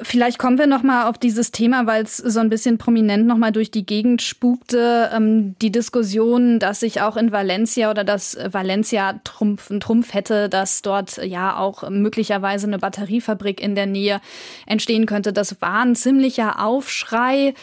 Vielleicht 0.00 0.38
kommen 0.38 0.58
wir 0.58 0.68
noch 0.68 0.84
mal 0.84 1.08
auf 1.08 1.18
dieses 1.18 1.50
Thema, 1.50 1.86
weil 1.86 2.04
es 2.04 2.18
so 2.18 2.38
ein 2.38 2.50
bisschen 2.50 2.78
prominent 2.78 3.26
noch 3.26 3.36
mal 3.36 3.50
durch 3.50 3.72
die 3.72 3.84
Gegend 3.84 4.22
spukte. 4.22 5.10
Ähm, 5.12 5.56
die 5.60 5.72
Diskussion, 5.72 6.60
dass 6.60 6.78
sich 6.78 7.00
auch 7.00 7.16
in 7.16 7.32
Valencia 7.32 7.90
oder 7.90 8.04
dass 8.04 8.38
Valencia 8.52 9.14
Trumpf, 9.24 9.72
einen 9.72 9.80
Trumpf 9.80 10.14
hätte, 10.14 10.48
dass 10.48 10.82
dort 10.82 11.16
ja 11.16 11.56
auch 11.56 11.90
möglicherweise 11.90 12.68
eine 12.68 12.78
Batteriefabrik 12.78 13.60
in 13.60 13.74
der 13.74 13.86
Nähe 13.86 14.20
entstehen 14.66 15.06
könnte. 15.06 15.32
Das 15.32 15.60
war 15.60 15.80
ein 15.80 15.96
ziemlicher 15.96 16.64
Aufschrei. 16.64 17.54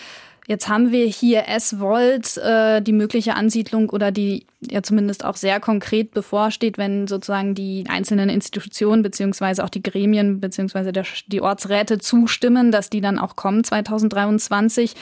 Jetzt 0.48 0.70
haben 0.70 0.92
wir 0.92 1.08
hier 1.08 1.48
S-Volt, 1.48 2.38
äh, 2.38 2.80
die 2.80 2.92
mögliche 2.92 3.34
Ansiedlung 3.34 3.90
oder 3.90 4.12
die 4.12 4.46
ja 4.62 4.84
zumindest 4.84 5.26
auch 5.26 5.38
sehr 5.38 5.60
konkret 5.60 6.12
bevorsteht, 6.14 6.78
wenn 6.78 7.08
sozusagen 7.08 7.56
die 7.56 7.86
einzelnen 7.88 8.30
Institutionen 8.30 9.02
beziehungsweise 9.02 9.64
auch 9.64 9.70
die 9.70 9.82
Gremien 9.82 10.40
beziehungsweise 10.40 10.92
der, 10.92 11.06
die 11.28 11.42
Ortsräte 11.42 11.98
zustimmen, 11.98 12.72
dass 12.72 12.92
die 12.92 13.02
dann 13.02 13.18
auch 13.18 13.36
kommen 13.36 13.64
2023. 13.64 14.94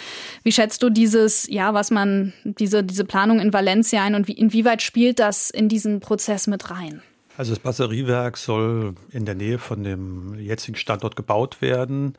Wie 0.44 0.52
schätzt 0.54 0.82
du 0.82 0.90
dieses, 0.90 1.46
ja, 1.50 1.74
was 1.74 1.92
man, 1.92 2.32
diese, 2.46 2.84
diese 2.84 3.04
Planung 3.04 3.42
in 3.42 3.52
Valencia 3.52 4.02
ein 4.02 4.16
und 4.16 4.30
wie, 4.30 4.34
inwieweit 4.34 4.82
spielt 4.82 5.20
das 5.20 5.50
in 5.50 5.68
diesen 5.68 6.00
Prozess 6.00 6.48
mit 6.48 6.72
rein? 6.72 7.02
Also 7.36 7.52
das 7.52 7.60
Batteriewerk 7.60 8.38
soll 8.38 8.96
in 9.12 9.26
der 9.26 9.36
Nähe 9.36 9.58
von 9.58 9.84
dem 9.84 10.40
jetzigen 10.40 10.78
Standort 10.78 11.16
gebaut 11.18 11.62
werden 11.62 12.16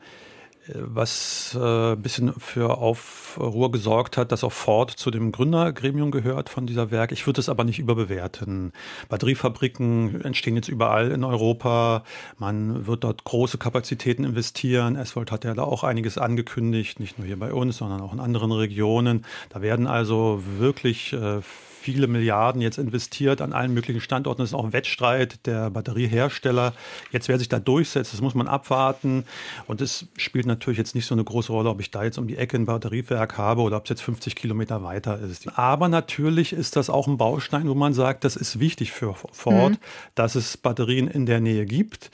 was 0.73 1.55
äh, 1.59 1.93
ein 1.93 2.01
bisschen 2.01 2.33
für 2.39 2.77
Aufruhr 2.77 3.71
gesorgt 3.71 4.17
hat, 4.17 4.31
dass 4.31 4.43
auch 4.43 4.51
Ford 4.51 4.91
zu 4.91 5.11
dem 5.11 5.31
Gründergremium 5.31 6.11
gehört 6.11 6.49
von 6.49 6.65
dieser 6.65 6.91
Werk. 6.91 7.11
Ich 7.11 7.25
würde 7.27 7.39
es 7.39 7.49
aber 7.49 7.63
nicht 7.63 7.79
überbewerten. 7.79 8.73
Batteriefabriken 9.09 10.21
entstehen 10.21 10.55
jetzt 10.55 10.69
überall 10.69 11.11
in 11.11 11.23
Europa. 11.23 12.03
Man 12.37 12.87
wird 12.87 13.03
dort 13.03 13.23
große 13.23 13.57
Kapazitäten 13.57 14.23
investieren. 14.23 14.95
Eswold 14.95 15.31
hat 15.31 15.43
ja 15.43 15.53
da 15.53 15.63
auch 15.63 15.83
einiges 15.83 16.17
angekündigt, 16.17 16.99
nicht 16.99 17.19
nur 17.19 17.27
hier 17.27 17.39
bei 17.39 17.53
uns, 17.53 17.77
sondern 17.77 18.01
auch 18.01 18.13
in 18.13 18.19
anderen 18.19 18.51
Regionen. 18.51 19.25
Da 19.49 19.61
werden 19.61 19.87
also 19.87 20.41
wirklich 20.57 21.13
äh, 21.13 21.41
viele 21.85 22.07
Milliarden 22.07 22.61
jetzt 22.61 22.79
investiert 22.79 23.41
an 23.41 23.53
allen 23.53 23.71
möglichen 23.71 24.01
Standorten. 24.01 24.41
Das 24.41 24.49
ist 24.49 24.55
auch 24.55 24.65
ein 24.65 24.73
Wettstreit 24.73 25.45
der 25.45 25.69
Batteriehersteller. 25.69 26.73
Jetzt, 27.11 27.27
wer 27.27 27.37
sich 27.37 27.47
da 27.47 27.59
durchsetzt, 27.59 28.11
das 28.11 28.21
muss 28.21 28.33
man 28.33 28.47
abwarten. 28.47 29.23
Und 29.67 29.81
es 29.81 30.07
spielt 30.17 30.47
natürlich 30.47 30.79
jetzt 30.79 30.95
nicht 30.95 31.05
so 31.05 31.13
eine 31.13 31.23
große 31.23 31.51
Rolle, 31.51 31.69
ob 31.69 31.79
ich 31.79 31.91
da 31.91 32.03
jetzt 32.03 32.17
um 32.17 32.25
die 32.25 32.37
Ecke 32.37 32.57
ein 32.57 32.65
Batteriewerk 32.65 33.37
habe 33.37 33.61
oder 33.61 33.77
ob 33.77 33.83
es 33.83 33.89
jetzt 33.89 34.01
50 34.01 34.35
Kilometer 34.35 34.81
weiter 34.81 35.19
ist. 35.19 35.47
Aber 35.59 35.87
natürlich 35.87 36.53
ist 36.53 36.75
das 36.75 36.89
auch 36.89 37.05
ein 37.05 37.17
Baustein, 37.17 37.69
wo 37.69 37.75
man 37.75 37.93
sagt, 37.93 38.23
das 38.23 38.35
ist 38.35 38.59
wichtig 38.59 38.91
für 38.91 39.13
Ford, 39.13 39.73
mhm. 39.73 39.77
dass 40.15 40.33
es 40.33 40.57
Batterien 40.57 41.07
in 41.07 41.27
der 41.27 41.39
Nähe 41.39 41.67
gibt. 41.67 42.09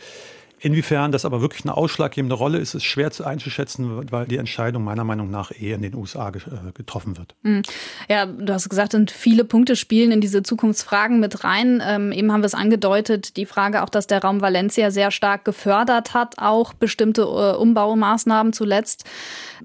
Inwiefern 0.64 1.12
das 1.12 1.26
aber 1.26 1.42
wirklich 1.42 1.66
eine 1.66 1.76
ausschlaggebende 1.76 2.36
Rolle 2.36 2.60
ist, 2.60 2.76
ist 2.76 2.84
schwer 2.84 3.10
zu 3.10 3.26
einzuschätzen, 3.26 4.12
weil 4.12 4.28
die 4.28 4.38
Entscheidung 4.38 4.84
meiner 4.84 5.04
Meinung 5.04 5.32
nach 5.32 5.52
eher 5.60 5.76
in 5.76 5.82
den 5.82 5.96
USA 5.96 6.30
äh, 6.30 6.72
getroffen 6.76 7.18
wird. 7.18 7.34
Hm. 7.44 7.64
Ja, 8.08 8.28
du 8.28 8.54
hast 8.54 8.70
gesagt, 8.70 8.94
und 8.94 9.10
viele 9.10 9.44
Punkte 9.44 9.76
spielen 9.76 10.12
in 10.12 10.22
diese 10.22 10.44
Zukunftsfragen 10.44 11.20
mit 11.20 11.44
rein. 11.44 11.82
Ähm, 11.84 12.12
eben 12.12 12.32
haben 12.32 12.42
wir 12.42 12.46
es 12.46 12.54
angedeutet, 12.54 13.38
die 13.38 13.48
Frage 13.48 13.82
auch, 13.82 13.90
dass 13.90 14.06
der 14.06 14.22
Raum 14.22 14.42
Valencia 14.42 14.92
sehr 14.92 15.10
stark 15.10 15.46
gefördert 15.46 16.14
hat, 16.14 16.36
auch 16.38 16.74
bestimmte 16.74 17.24
äh, 17.24 17.58
Umbaumaßnahmen 17.58 18.54
zuletzt. 18.54 19.06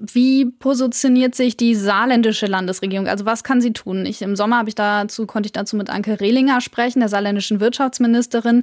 Wie 0.01 0.47
positioniert 0.47 1.35
sich 1.35 1.59
die 1.59 1.75
saarländische 1.75 2.47
Landesregierung? 2.47 3.07
Also 3.07 3.27
was 3.27 3.45
kann 3.45 3.61
sie 3.61 3.75
tun? 3.75 4.07
Ich, 4.07 4.23
Im 4.23 4.35
Sommer 4.35 4.65
ich 4.67 4.75
dazu, 4.75 5.27
konnte 5.27 5.47
ich 5.47 5.53
dazu 5.53 5.77
mit 5.77 5.91
Anke 5.91 6.21
Rehlinger 6.21 6.63
sprechen, 6.63 7.01
der 7.01 7.11
saarländischen 7.11 7.61
Wirtschaftsministerin, 7.61 8.63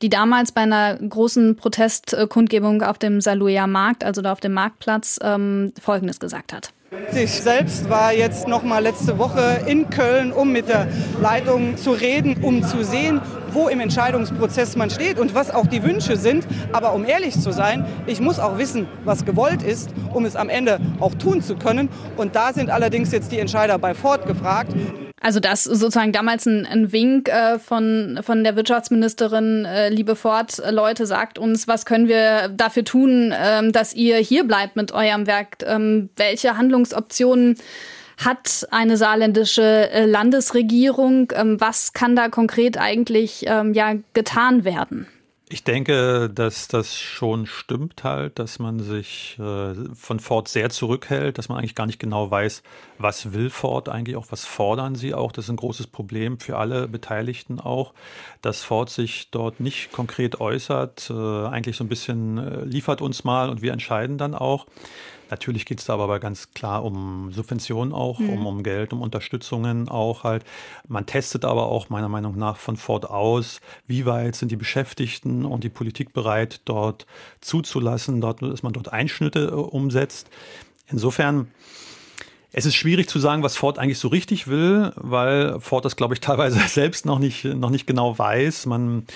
die 0.00 0.10
damals 0.10 0.52
bei 0.52 0.60
einer 0.60 0.96
großen 0.96 1.56
Protest 1.56 1.71
Protestkundgebung 1.72 2.82
auf 2.82 2.98
dem 2.98 3.22
Saluja 3.22 3.66
Markt, 3.66 4.04
also 4.04 4.20
da 4.20 4.32
auf 4.32 4.40
dem 4.40 4.52
Marktplatz, 4.52 5.18
ähm, 5.22 5.72
Folgendes 5.80 6.20
gesagt 6.20 6.52
hat. 6.52 6.70
Ich 7.14 7.30
selbst 7.30 7.88
war 7.88 8.12
jetzt 8.12 8.46
noch 8.46 8.62
mal 8.62 8.80
letzte 8.80 9.18
Woche 9.18 9.62
in 9.66 9.88
Köln, 9.88 10.32
um 10.32 10.52
mit 10.52 10.68
der 10.68 10.86
Leitung 11.22 11.78
zu 11.78 11.92
reden, 11.92 12.36
um 12.42 12.62
zu 12.62 12.84
sehen, 12.84 13.22
wo 13.52 13.68
im 13.68 13.80
Entscheidungsprozess 13.80 14.76
man 14.76 14.90
steht 14.90 15.18
und 15.18 15.34
was 15.34 15.50
auch 15.50 15.66
die 15.66 15.82
Wünsche 15.82 16.18
sind. 16.18 16.46
Aber 16.72 16.92
um 16.92 17.06
ehrlich 17.06 17.40
zu 17.40 17.50
sein, 17.52 17.86
ich 18.06 18.20
muss 18.20 18.38
auch 18.38 18.58
wissen, 18.58 18.86
was 19.04 19.24
gewollt 19.24 19.62
ist, 19.62 19.88
um 20.12 20.26
es 20.26 20.36
am 20.36 20.50
Ende 20.50 20.78
auch 21.00 21.14
tun 21.14 21.40
zu 21.40 21.56
können. 21.56 21.88
Und 22.18 22.36
da 22.36 22.52
sind 22.52 22.68
allerdings 22.68 23.10
jetzt 23.12 23.32
die 23.32 23.38
Entscheider 23.38 23.78
bei 23.78 23.94
Ford 23.94 24.26
gefragt. 24.26 24.72
Also 25.22 25.38
das 25.38 25.62
sozusagen 25.62 26.10
damals 26.10 26.46
ein, 26.46 26.66
ein 26.66 26.90
Wink 26.90 27.28
äh, 27.28 27.60
von, 27.60 28.18
von 28.22 28.42
der 28.42 28.56
Wirtschaftsministerin, 28.56 29.64
äh, 29.64 29.88
liebe 29.88 30.16
Ford, 30.16 30.58
äh, 30.58 30.72
Leute, 30.72 31.06
sagt 31.06 31.38
uns, 31.38 31.68
was 31.68 31.86
können 31.86 32.08
wir 32.08 32.48
dafür 32.48 32.84
tun, 32.84 33.32
ähm, 33.32 33.70
dass 33.70 33.94
ihr 33.94 34.16
hier 34.16 34.42
bleibt 34.44 34.74
mit 34.74 34.90
eurem 34.90 35.28
Werk? 35.28 35.58
Ähm, 35.64 36.10
welche 36.16 36.56
Handlungsoptionen 36.58 37.56
hat 38.18 38.66
eine 38.72 38.96
saarländische 38.96 39.90
äh, 39.90 40.06
Landesregierung? 40.06 41.32
Ähm, 41.36 41.60
was 41.60 41.92
kann 41.92 42.16
da 42.16 42.28
konkret 42.28 42.76
eigentlich 42.76 43.44
ähm, 43.46 43.74
ja, 43.74 43.94
getan 44.14 44.64
werden? 44.64 45.06
Ich 45.52 45.64
denke, 45.64 46.30
dass 46.30 46.66
das 46.66 46.98
schon 46.98 47.44
stimmt 47.44 48.04
halt, 48.04 48.38
dass 48.38 48.58
man 48.58 48.80
sich 48.80 49.38
äh, 49.38 49.74
von 49.94 50.18
Ford 50.18 50.48
sehr 50.48 50.70
zurückhält, 50.70 51.36
dass 51.36 51.50
man 51.50 51.58
eigentlich 51.58 51.74
gar 51.74 51.84
nicht 51.84 51.98
genau 51.98 52.30
weiß, 52.30 52.62
was 52.96 53.34
will 53.34 53.50
Ford 53.50 53.90
eigentlich 53.90 54.16
auch, 54.16 54.28
was 54.30 54.46
fordern 54.46 54.94
sie 54.94 55.12
auch. 55.12 55.30
Das 55.30 55.44
ist 55.44 55.50
ein 55.50 55.56
großes 55.56 55.88
Problem 55.88 56.40
für 56.40 56.56
alle 56.56 56.88
Beteiligten 56.88 57.60
auch, 57.60 57.92
dass 58.40 58.62
Ford 58.62 58.88
sich 58.88 59.28
dort 59.30 59.60
nicht 59.60 59.92
konkret 59.92 60.40
äußert, 60.40 61.10
äh, 61.10 61.46
eigentlich 61.46 61.76
so 61.76 61.84
ein 61.84 61.88
bisschen 61.88 62.38
äh, 62.38 62.64
liefert 62.64 63.02
uns 63.02 63.22
mal 63.22 63.50
und 63.50 63.60
wir 63.60 63.74
entscheiden 63.74 64.16
dann 64.16 64.34
auch. 64.34 64.64
Natürlich 65.32 65.64
geht 65.64 65.80
es 65.80 65.86
da 65.86 65.94
aber 65.94 66.20
ganz 66.20 66.52
klar 66.52 66.84
um 66.84 67.32
Subventionen 67.32 67.94
auch, 67.94 68.18
mhm. 68.18 68.28
um, 68.28 68.46
um 68.46 68.62
Geld, 68.62 68.92
um 68.92 69.00
Unterstützungen 69.00 69.88
auch 69.88 70.24
halt. 70.24 70.44
Man 70.86 71.06
testet 71.06 71.46
aber 71.46 71.68
auch 71.68 71.88
meiner 71.88 72.10
Meinung 72.10 72.36
nach 72.36 72.58
von 72.58 72.76
Ford 72.76 73.08
aus, 73.08 73.62
wie 73.86 74.04
weit 74.04 74.36
sind 74.36 74.50
die 74.50 74.56
Beschäftigten 74.56 75.46
und 75.46 75.64
die 75.64 75.70
Politik 75.70 76.12
bereit, 76.12 76.60
dort 76.66 77.06
zuzulassen, 77.40 78.20
dort, 78.20 78.42
dass 78.42 78.62
man 78.62 78.74
dort 78.74 78.92
Einschnitte 78.92 79.48
äh, 79.48 79.54
umsetzt. 79.54 80.28
Insofern 80.88 81.50
es 82.54 82.66
ist 82.66 82.74
schwierig 82.74 83.08
zu 83.08 83.18
sagen, 83.18 83.42
was 83.42 83.56
Ford 83.56 83.78
eigentlich 83.78 83.98
so 83.98 84.08
richtig 84.08 84.46
will, 84.46 84.92
weil 84.96 85.58
Ford 85.60 85.84
das, 85.84 85.96
glaube 85.96 86.14
ich, 86.14 86.20
teilweise 86.22 86.58
selbst 86.60 87.06
noch 87.06 87.18
nicht, 87.18 87.44
noch 87.44 87.70
nicht 87.70 87.86
genau 87.86 88.18
weiß. 88.18 88.66
Man 88.66 89.06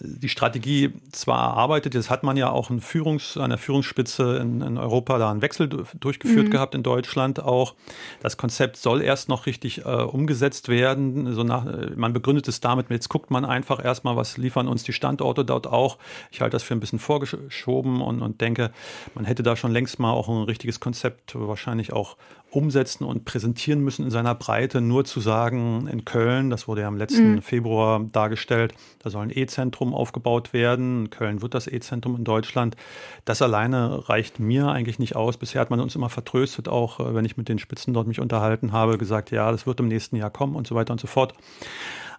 die 0.00 0.28
Strategie 0.28 0.92
zwar 1.10 1.50
erarbeitet, 1.50 1.94
jetzt 1.94 2.08
hat 2.08 2.22
man 2.22 2.36
ja 2.36 2.50
auch 2.50 2.70
ein 2.70 2.80
Führungs, 2.80 3.36
an 3.36 3.50
der 3.50 3.58
Führungsspitze 3.58 4.36
in, 4.36 4.60
in 4.60 4.78
Europa 4.78 5.18
da 5.18 5.30
einen 5.30 5.42
Wechsel 5.42 5.68
durchgeführt 5.68 6.46
mhm. 6.46 6.50
gehabt 6.50 6.74
in 6.74 6.82
Deutschland 6.82 7.42
auch. 7.42 7.74
Das 8.22 8.36
Konzept 8.36 8.76
soll 8.76 9.02
erst 9.02 9.28
noch 9.28 9.46
richtig 9.46 9.84
äh, 9.84 9.88
umgesetzt 9.88 10.68
werden. 10.68 11.34
So 11.34 11.42
nach, 11.42 11.66
man 11.96 12.12
begründet 12.12 12.46
es 12.46 12.60
damit, 12.60 12.90
jetzt 12.90 13.08
guckt 13.08 13.30
man 13.30 13.44
einfach 13.44 13.84
erstmal, 13.84 14.16
was 14.16 14.36
liefern 14.36 14.68
uns 14.68 14.84
die 14.84 14.92
Standorte 14.92 15.44
dort 15.44 15.66
auch. 15.66 15.98
Ich 16.30 16.40
halte 16.40 16.54
das 16.54 16.62
für 16.62 16.74
ein 16.74 16.80
bisschen 16.80 17.00
vorgeschoben 17.00 18.00
und, 18.00 18.22
und 18.22 18.40
denke, 18.40 18.70
man 19.14 19.24
hätte 19.24 19.42
da 19.42 19.56
schon 19.56 19.72
längst 19.72 19.98
mal 19.98 20.12
auch 20.12 20.28
ein 20.28 20.44
richtiges 20.44 20.78
Konzept 20.78 21.34
wahrscheinlich 21.34 21.92
auch 21.92 22.16
umsetzen 22.54 22.83
und 23.04 23.24
präsentieren 23.24 23.80
müssen 23.80 24.04
in 24.04 24.10
seiner 24.10 24.34
Breite. 24.34 24.80
Nur 24.80 25.04
zu 25.04 25.20
sagen, 25.20 25.88
in 25.88 26.04
Köln, 26.04 26.50
das 26.50 26.68
wurde 26.68 26.82
ja 26.82 26.88
im 26.88 26.96
letzten 26.96 27.36
mhm. 27.36 27.42
Februar 27.42 28.00
dargestellt, 28.12 28.74
da 29.00 29.10
soll 29.10 29.22
ein 29.22 29.30
E-Zentrum 29.30 29.94
aufgebaut 29.94 30.52
werden. 30.52 31.04
In 31.04 31.10
Köln 31.10 31.42
wird 31.42 31.54
das 31.54 31.66
E-Zentrum 31.66 32.16
in 32.16 32.24
Deutschland. 32.24 32.76
Das 33.24 33.42
alleine 33.42 34.08
reicht 34.08 34.38
mir 34.38 34.68
eigentlich 34.68 34.98
nicht 34.98 35.16
aus. 35.16 35.36
Bisher 35.36 35.60
hat 35.60 35.70
man 35.70 35.80
uns 35.80 35.94
immer 35.94 36.08
vertröstet, 36.10 36.68
auch 36.68 37.00
äh, 37.00 37.14
wenn 37.14 37.24
ich 37.24 37.36
mit 37.36 37.48
den 37.48 37.58
Spitzen 37.58 37.94
dort 37.94 38.06
mich 38.06 38.20
unterhalten 38.20 38.72
habe, 38.72 38.98
gesagt, 38.98 39.30
ja, 39.30 39.50
das 39.50 39.66
wird 39.66 39.80
im 39.80 39.88
nächsten 39.88 40.16
Jahr 40.16 40.30
kommen 40.30 40.56
und 40.56 40.66
so 40.66 40.74
weiter 40.74 40.92
und 40.92 41.00
so 41.00 41.06
fort. 41.06 41.34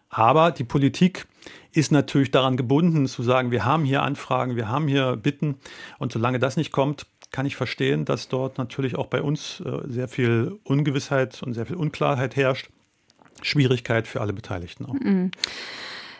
Aber 0.09 0.51
die 0.51 0.63
Politik 0.63 1.27
ist 1.73 1.91
natürlich 1.91 2.31
daran 2.31 2.55
gebunden 2.55 3.05
zu 3.07 3.21
sagen, 3.21 3.51
wir 3.51 3.65
haben 3.65 3.83
hier 3.83 4.01
Anfragen, 4.01 4.55
wir 4.55 4.69
haben 4.69 4.87
hier 4.87 5.17
Bitten 5.17 5.57
und 5.99 6.13
solange 6.13 6.39
das 6.39 6.55
nicht 6.55 6.71
kommt, 6.71 7.05
kann 7.35 7.45
ich 7.45 7.57
verstehen, 7.57 8.05
dass 8.05 8.29
dort 8.29 8.57
natürlich 8.57 8.95
auch 8.95 9.07
bei 9.07 9.21
uns 9.21 9.59
äh, 9.59 9.81
sehr 9.89 10.07
viel 10.07 10.57
Ungewissheit 10.63 11.43
und 11.43 11.53
sehr 11.53 11.65
viel 11.65 11.75
Unklarheit 11.75 12.37
herrscht. 12.37 12.69
Schwierigkeit 13.41 14.07
für 14.07 14.21
alle 14.21 14.31
Beteiligten 14.31 14.85
auch. 14.85 14.93
Mhm. 14.93 15.31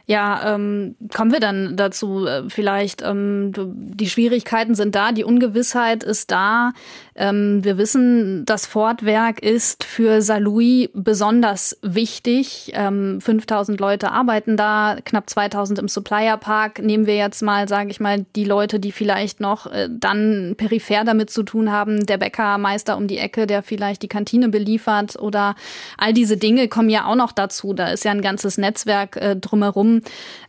Ja, 0.08 0.54
ähm, 0.54 0.96
kommen 1.14 1.32
wir 1.32 1.40
dann 1.40 1.76
dazu 1.78 2.28
äh, 2.28 2.44
vielleicht. 2.48 3.02
Ähm, 3.02 3.52
die 3.56 4.10
Schwierigkeiten 4.10 4.76
sind 4.76 4.94
da, 4.94 5.12
die 5.12 5.24
Ungewissheit 5.24 6.04
ist 6.04 6.30
da. 6.30 6.74
Ähm, 7.16 7.64
wir 7.64 7.80
wissen, 7.80 8.46
das 8.46 8.68
Fortwerk 8.68 9.42
ist 9.42 9.84
für 9.84 10.22
Saarlouis 10.22 10.90
besonders 10.94 11.80
wichtig. 11.82 12.72
Ähm, 12.76 13.20
5000 13.20 13.80
Leute 13.80 14.12
arbeiten 14.12 14.58
da, 14.58 14.98
knapp 15.04 15.28
2000 15.28 15.80
im 15.80 15.88
Supplier 15.88 16.38
Park. 16.38 16.84
Nehmen 16.84 17.08
wir 17.08 17.16
jetzt 17.16 17.42
mal, 17.42 17.68
sage 17.68 17.90
ich 17.90 18.00
mal, 18.00 18.26
die 18.36 18.46
Leute, 18.46 18.80
die 18.80 18.92
vielleicht 18.92 19.40
noch 19.40 19.66
äh, 19.66 19.90
dann 19.90 20.54
peripher 20.56 21.04
damit 21.04 21.32
zu 21.32 21.42
tun 21.42 21.72
haben. 21.72 22.06
Der 22.06 22.18
Bäckermeister 22.18 22.96
um 22.96 23.08
die 23.08 23.18
Ecke, 23.18 23.48
der 23.48 23.64
vielleicht 23.64 24.04
die 24.04 24.08
Kantine 24.08 24.50
beliefert 24.50 25.18
oder 25.20 25.56
all 25.98 26.14
diese 26.14 26.38
Dinge 26.38 26.68
kommen 26.68 26.90
ja 26.90 27.06
auch 27.06 27.16
noch 27.16 27.32
dazu. 27.32 27.74
Da 27.74 27.88
ist 27.88 28.06
ja 28.06 28.12
ein 28.12 28.22
ganzes 28.22 28.60
Netzwerk 28.60 29.16
äh, 29.16 29.36
drumherum 29.36 29.95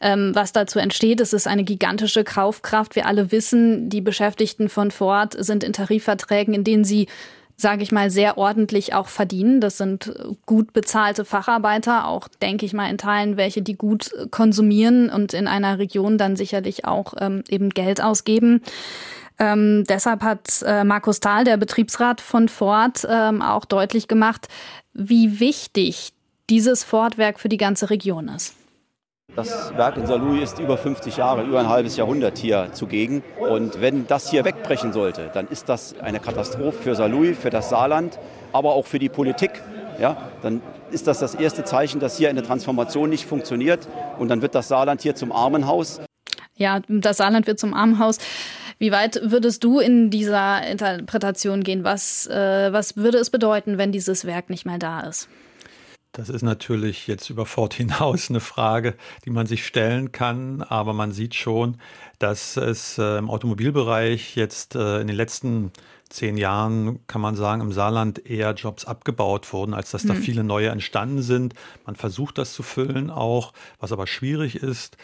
ähm, 0.00 0.32
was 0.34 0.52
dazu 0.52 0.78
entsteht. 0.78 1.20
Es 1.20 1.32
ist 1.32 1.46
eine 1.46 1.64
gigantische 1.64 2.24
Kaufkraft. 2.24 2.96
Wir 2.96 3.06
alle 3.06 3.32
wissen, 3.32 3.88
die 3.88 4.00
Beschäftigten 4.00 4.68
von 4.68 4.90
Ford 4.90 5.34
sind 5.38 5.64
in 5.64 5.72
Tarifverträgen, 5.72 6.54
in 6.54 6.64
denen 6.64 6.84
sie 6.84 7.08
sage 7.56 7.82
ich 7.82 7.90
mal, 7.90 8.10
sehr 8.10 8.36
ordentlich 8.36 8.92
auch 8.92 9.08
verdienen. 9.08 9.60
Das 9.60 9.78
sind 9.78 10.12
gut 10.44 10.74
bezahlte 10.74 11.24
Facharbeiter, 11.24 12.06
auch 12.06 12.28
denke 12.28 12.66
ich 12.66 12.74
mal 12.74 12.90
in 12.90 12.98
Teilen 12.98 13.38
welche, 13.38 13.62
die 13.62 13.76
gut 13.76 14.10
konsumieren 14.30 15.08
und 15.08 15.32
in 15.32 15.48
einer 15.48 15.78
Region 15.78 16.18
dann 16.18 16.36
sicherlich 16.36 16.84
auch 16.84 17.14
ähm, 17.18 17.42
eben 17.48 17.70
Geld 17.70 18.02
ausgeben. 18.02 18.60
Ähm, 19.38 19.84
deshalb 19.88 20.22
hat 20.22 20.62
äh, 20.66 20.84
Markus 20.84 21.20
Thal, 21.20 21.44
der 21.44 21.56
Betriebsrat 21.56 22.20
von 22.20 22.48
Ford, 22.48 23.06
ähm, 23.08 23.42
auch 23.42 23.64
deutlich 23.64 24.08
gemacht, 24.08 24.48
wie 24.92 25.40
wichtig 25.40 26.12
dieses 26.48 26.84
Fordwerk 26.84 27.40
für 27.40 27.48
die 27.48 27.58
ganze 27.58 27.90
Region 27.90 28.28
ist. 28.28 28.54
Das 29.36 29.76
Werk 29.76 29.98
in 29.98 30.06
Saarlouis 30.06 30.44
ist 30.44 30.58
über 30.60 30.78
50 30.78 31.18
Jahre, 31.18 31.42
über 31.42 31.60
ein 31.60 31.68
halbes 31.68 31.98
Jahrhundert 31.98 32.38
hier 32.38 32.70
zugegen. 32.72 33.22
Und 33.38 33.82
wenn 33.82 34.06
das 34.06 34.30
hier 34.30 34.46
wegbrechen 34.46 34.94
sollte, 34.94 35.30
dann 35.34 35.46
ist 35.48 35.68
das 35.68 35.94
eine 36.00 36.20
Katastrophe 36.20 36.82
für 36.82 36.94
Saarlouis, 36.94 37.36
für 37.36 37.50
das 37.50 37.68
Saarland, 37.68 38.18
aber 38.54 38.72
auch 38.72 38.86
für 38.86 38.98
die 38.98 39.10
Politik. 39.10 39.62
Ja, 40.00 40.16
dann 40.40 40.62
ist 40.90 41.06
das 41.06 41.18
das 41.18 41.34
erste 41.34 41.64
Zeichen, 41.64 42.00
dass 42.00 42.16
hier 42.16 42.30
eine 42.30 42.42
Transformation 42.42 43.10
nicht 43.10 43.26
funktioniert. 43.26 43.86
Und 44.18 44.28
dann 44.28 44.40
wird 44.40 44.54
das 44.54 44.68
Saarland 44.68 45.02
hier 45.02 45.14
zum 45.14 45.32
Armenhaus. 45.32 46.00
Ja, 46.54 46.80
das 46.88 47.18
Saarland 47.18 47.46
wird 47.46 47.60
zum 47.60 47.74
Armenhaus. 47.74 48.16
Wie 48.78 48.90
weit 48.90 49.20
würdest 49.22 49.62
du 49.64 49.80
in 49.80 50.08
dieser 50.08 50.66
Interpretation 50.66 51.62
gehen? 51.62 51.84
Was, 51.84 52.26
äh, 52.26 52.72
was 52.72 52.96
würde 52.96 53.18
es 53.18 53.28
bedeuten, 53.28 53.76
wenn 53.76 53.92
dieses 53.92 54.24
Werk 54.24 54.48
nicht 54.48 54.64
mehr 54.64 54.78
da 54.78 55.00
ist? 55.00 55.28
Das 56.16 56.30
ist 56.30 56.40
natürlich 56.40 57.06
jetzt 57.08 57.28
über 57.28 57.44
Fort 57.44 57.74
hinaus 57.74 58.30
eine 58.30 58.40
Frage, 58.40 58.94
die 59.26 59.30
man 59.30 59.46
sich 59.46 59.66
stellen 59.66 60.12
kann, 60.12 60.62
aber 60.62 60.94
man 60.94 61.12
sieht 61.12 61.34
schon, 61.34 61.76
dass 62.18 62.56
es 62.56 62.96
äh, 62.96 63.18
im 63.18 63.28
Automobilbereich 63.28 64.34
jetzt 64.34 64.76
äh, 64.76 65.00
in 65.02 65.08
den 65.08 65.16
letzten 65.16 65.72
zehn 66.08 66.38
Jahren, 66.38 67.06
kann 67.06 67.20
man 67.20 67.36
sagen, 67.36 67.60
im 67.60 67.72
Saarland 67.72 68.24
eher 68.24 68.54
Jobs 68.54 68.86
abgebaut 68.86 69.52
wurden, 69.52 69.74
als 69.74 69.90
dass 69.90 70.04
da 70.04 70.14
hm. 70.14 70.22
viele 70.22 70.42
neue 70.42 70.70
entstanden 70.70 71.20
sind. 71.20 71.52
Man 71.84 71.96
versucht 71.96 72.38
das 72.38 72.54
zu 72.54 72.62
füllen 72.62 73.10
auch, 73.10 73.52
was 73.78 73.92
aber 73.92 74.06
schwierig 74.06 74.56
ist. 74.56 74.96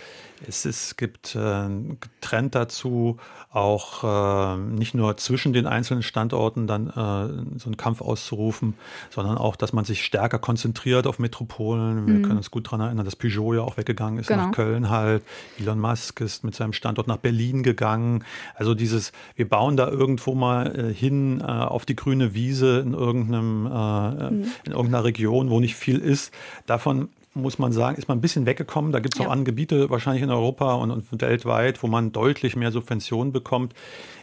Es, 0.46 0.64
ist, 0.64 0.96
gibt 0.96 1.34
äh, 1.34 1.38
einen 1.38 1.98
Trend 2.20 2.54
dazu, 2.54 3.18
auch 3.50 4.54
äh, 4.54 4.56
nicht 4.56 4.94
nur 4.94 5.16
zwischen 5.16 5.52
den 5.52 5.66
einzelnen 5.66 6.02
Standorten 6.02 6.66
dann 6.66 6.88
äh, 6.88 7.58
so 7.58 7.66
einen 7.66 7.76
Kampf 7.76 8.00
auszurufen, 8.00 8.74
sondern 9.10 9.36
auch, 9.36 9.56
dass 9.56 9.72
man 9.72 9.84
sich 9.84 10.04
stärker 10.04 10.38
konzentriert 10.38 11.06
auf 11.06 11.18
Metropolen. 11.18 12.06
Wir 12.06 12.14
mhm. 12.14 12.22
können 12.22 12.36
uns 12.38 12.50
gut 12.50 12.66
daran 12.66 12.80
erinnern, 12.80 13.04
dass 13.04 13.16
Peugeot 13.16 13.54
ja 13.54 13.60
auch 13.60 13.76
weggegangen 13.76 14.18
ist 14.18 14.28
genau. 14.28 14.46
nach 14.46 14.52
Köln 14.52 14.90
halt. 14.90 15.22
Elon 15.58 15.78
Musk 15.78 16.20
ist 16.20 16.44
mit 16.44 16.54
seinem 16.54 16.72
Standort 16.72 17.08
nach 17.08 17.18
Berlin 17.18 17.62
gegangen. 17.62 18.24
Also 18.54 18.74
dieses, 18.74 19.12
wir 19.36 19.48
bauen 19.48 19.76
da 19.76 19.88
irgendwo 19.88 20.34
mal 20.34 20.74
äh, 20.74 20.94
hin 20.94 21.40
äh, 21.40 21.44
auf 21.44 21.84
die 21.84 21.96
grüne 21.96 22.34
Wiese 22.34 22.80
in 22.80 22.94
irgendeinem, 22.94 23.66
äh, 23.66 24.30
mhm. 24.30 24.44
in 24.64 24.72
irgendeiner 24.72 25.04
Region, 25.04 25.50
wo 25.50 25.60
nicht 25.60 25.76
viel 25.76 25.98
ist. 25.98 26.32
Davon 26.66 27.10
muss 27.34 27.58
man 27.58 27.72
sagen, 27.72 27.96
ist 27.96 28.08
man 28.08 28.18
ein 28.18 28.20
bisschen 28.20 28.46
weggekommen. 28.46 28.92
Da 28.92 29.00
gibt 29.00 29.14
es 29.14 29.20
ja. 29.20 29.26
auch 29.26 29.30
andere 29.30 29.46
Gebiete, 29.46 29.90
wahrscheinlich 29.90 30.22
in 30.22 30.30
Europa 30.30 30.74
und, 30.74 30.90
und 30.90 31.20
weltweit, 31.20 31.82
wo 31.82 31.86
man 31.86 32.12
deutlich 32.12 32.56
mehr 32.56 32.72
Subventionen 32.72 33.32
bekommt. 33.32 33.74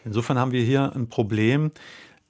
Insofern 0.06 0.38
haben 0.38 0.52
wir 0.52 0.64
hier 0.64 0.94
ein 0.96 1.10
Problem. 1.10 1.72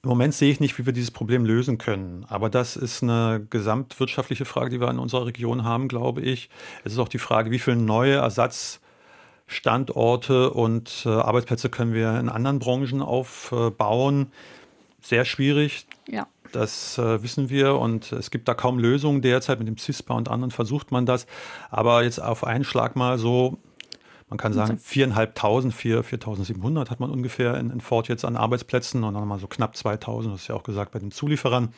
Im 0.02 0.10
Moment 0.10 0.34
sehe 0.34 0.50
ich 0.50 0.62
nicht, 0.62 0.78
wie 0.78 0.86
wir 0.86 0.94
dieses 0.94 1.12
Problem 1.12 1.44
lösen 1.44 1.78
können. 1.78 2.26
Aber 2.30 2.50
das 2.50 2.78
ist 2.78 3.04
eine 3.04 3.46
gesamtwirtschaftliche 3.50 4.46
Frage, 4.46 4.70
die 4.70 4.80
wir 4.80 4.90
in 4.90 5.00
unserer 5.00 5.26
Region 5.26 5.66
haben, 5.66 5.90
glaube 5.90 6.22
ich. 6.22 6.50
Es 6.86 6.94
ist 6.94 7.00
auch 7.00 7.10
die 7.10 7.20
Frage, 7.20 7.52
wie 7.52 7.60
viele 7.60 7.76
neue 7.76 8.16
Ersatzstandorte 8.16 10.52
und 10.52 11.04
äh, 11.06 11.10
Arbeitsplätze 11.10 11.68
können 11.70 11.94
wir 11.94 12.18
in 12.18 12.30
anderen 12.30 12.60
Branchen 12.60 13.02
aufbauen. 13.02 14.32
Sehr 15.02 15.26
schwierig. 15.26 15.86
Ja. 16.08 16.28
Das 16.52 16.98
äh, 16.98 17.22
wissen 17.24 17.50
wir 17.50 17.76
und 17.76 18.12
es 18.12 18.32
gibt 18.32 18.48
da 18.48 18.54
kaum 18.54 18.80
Lösungen 18.80 19.22
derzeit. 19.22 19.60
Mit 19.60 19.68
dem 19.68 19.78
CISPA 19.78 20.14
und 20.14 20.30
anderen 20.30 20.52
versucht 20.52 20.92
man 20.92 21.06
das. 21.06 21.28
Aber 21.70 22.04
jetzt 22.04 22.22
auf 22.22 22.44
einen 22.44 22.64
Schlag 22.64 22.96
mal 22.96 23.18
so, 23.18 23.58
man 24.30 24.38
kann 24.38 24.54
sagen, 24.54 24.78
viereinhalbtausend, 24.78 25.74
vier, 25.74 26.04
4.700 26.04 26.90
hat 26.90 27.00
man 27.00 27.10
ungefähr 27.10 27.56
in, 27.56 27.72
in 27.72 27.82
Ford 27.82 28.08
jetzt 28.08 28.26
an 28.26 28.36
Arbeitsplätzen 28.36 29.04
und 29.04 29.16
dann 29.16 29.28
mal 29.28 29.40
so 29.40 29.48
knapp 29.48 29.74
2.000, 29.74 30.32
das 30.32 30.42
ist 30.42 30.48
ja 30.48 30.56
auch 30.56 30.64
gesagt 30.64 30.92
bei 30.92 31.00
den 31.00 31.12
Zulieferern. 31.12 31.70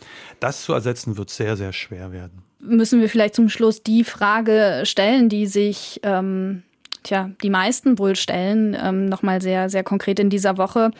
Das 0.42 0.64
zu 0.64 0.74
ersetzen 0.74 1.18
wird 1.18 1.30
sehr, 1.30 1.56
sehr 1.56 1.72
schwer 1.72 2.12
werden. 2.12 2.44
Müssen 2.60 3.00
wir 3.00 3.10
vielleicht 3.10 3.36
zum 3.36 3.48
Schluss 3.48 3.84
die 3.84 4.04
Frage 4.04 4.84
stellen, 4.86 5.30
die 5.30 5.48
sich 5.48 6.02
ähm, 6.04 6.64
tja, 7.04 7.32
die 7.42 7.50
meisten 7.50 7.98
wohl 7.98 8.16
stellen, 8.16 8.76
ähm, 8.80 9.06
nochmal 9.06 9.42
sehr, 9.42 9.70
sehr 9.70 9.84
konkret 9.84 10.20
in 10.20 10.30
dieser 10.30 10.58
Woche. 10.58 10.92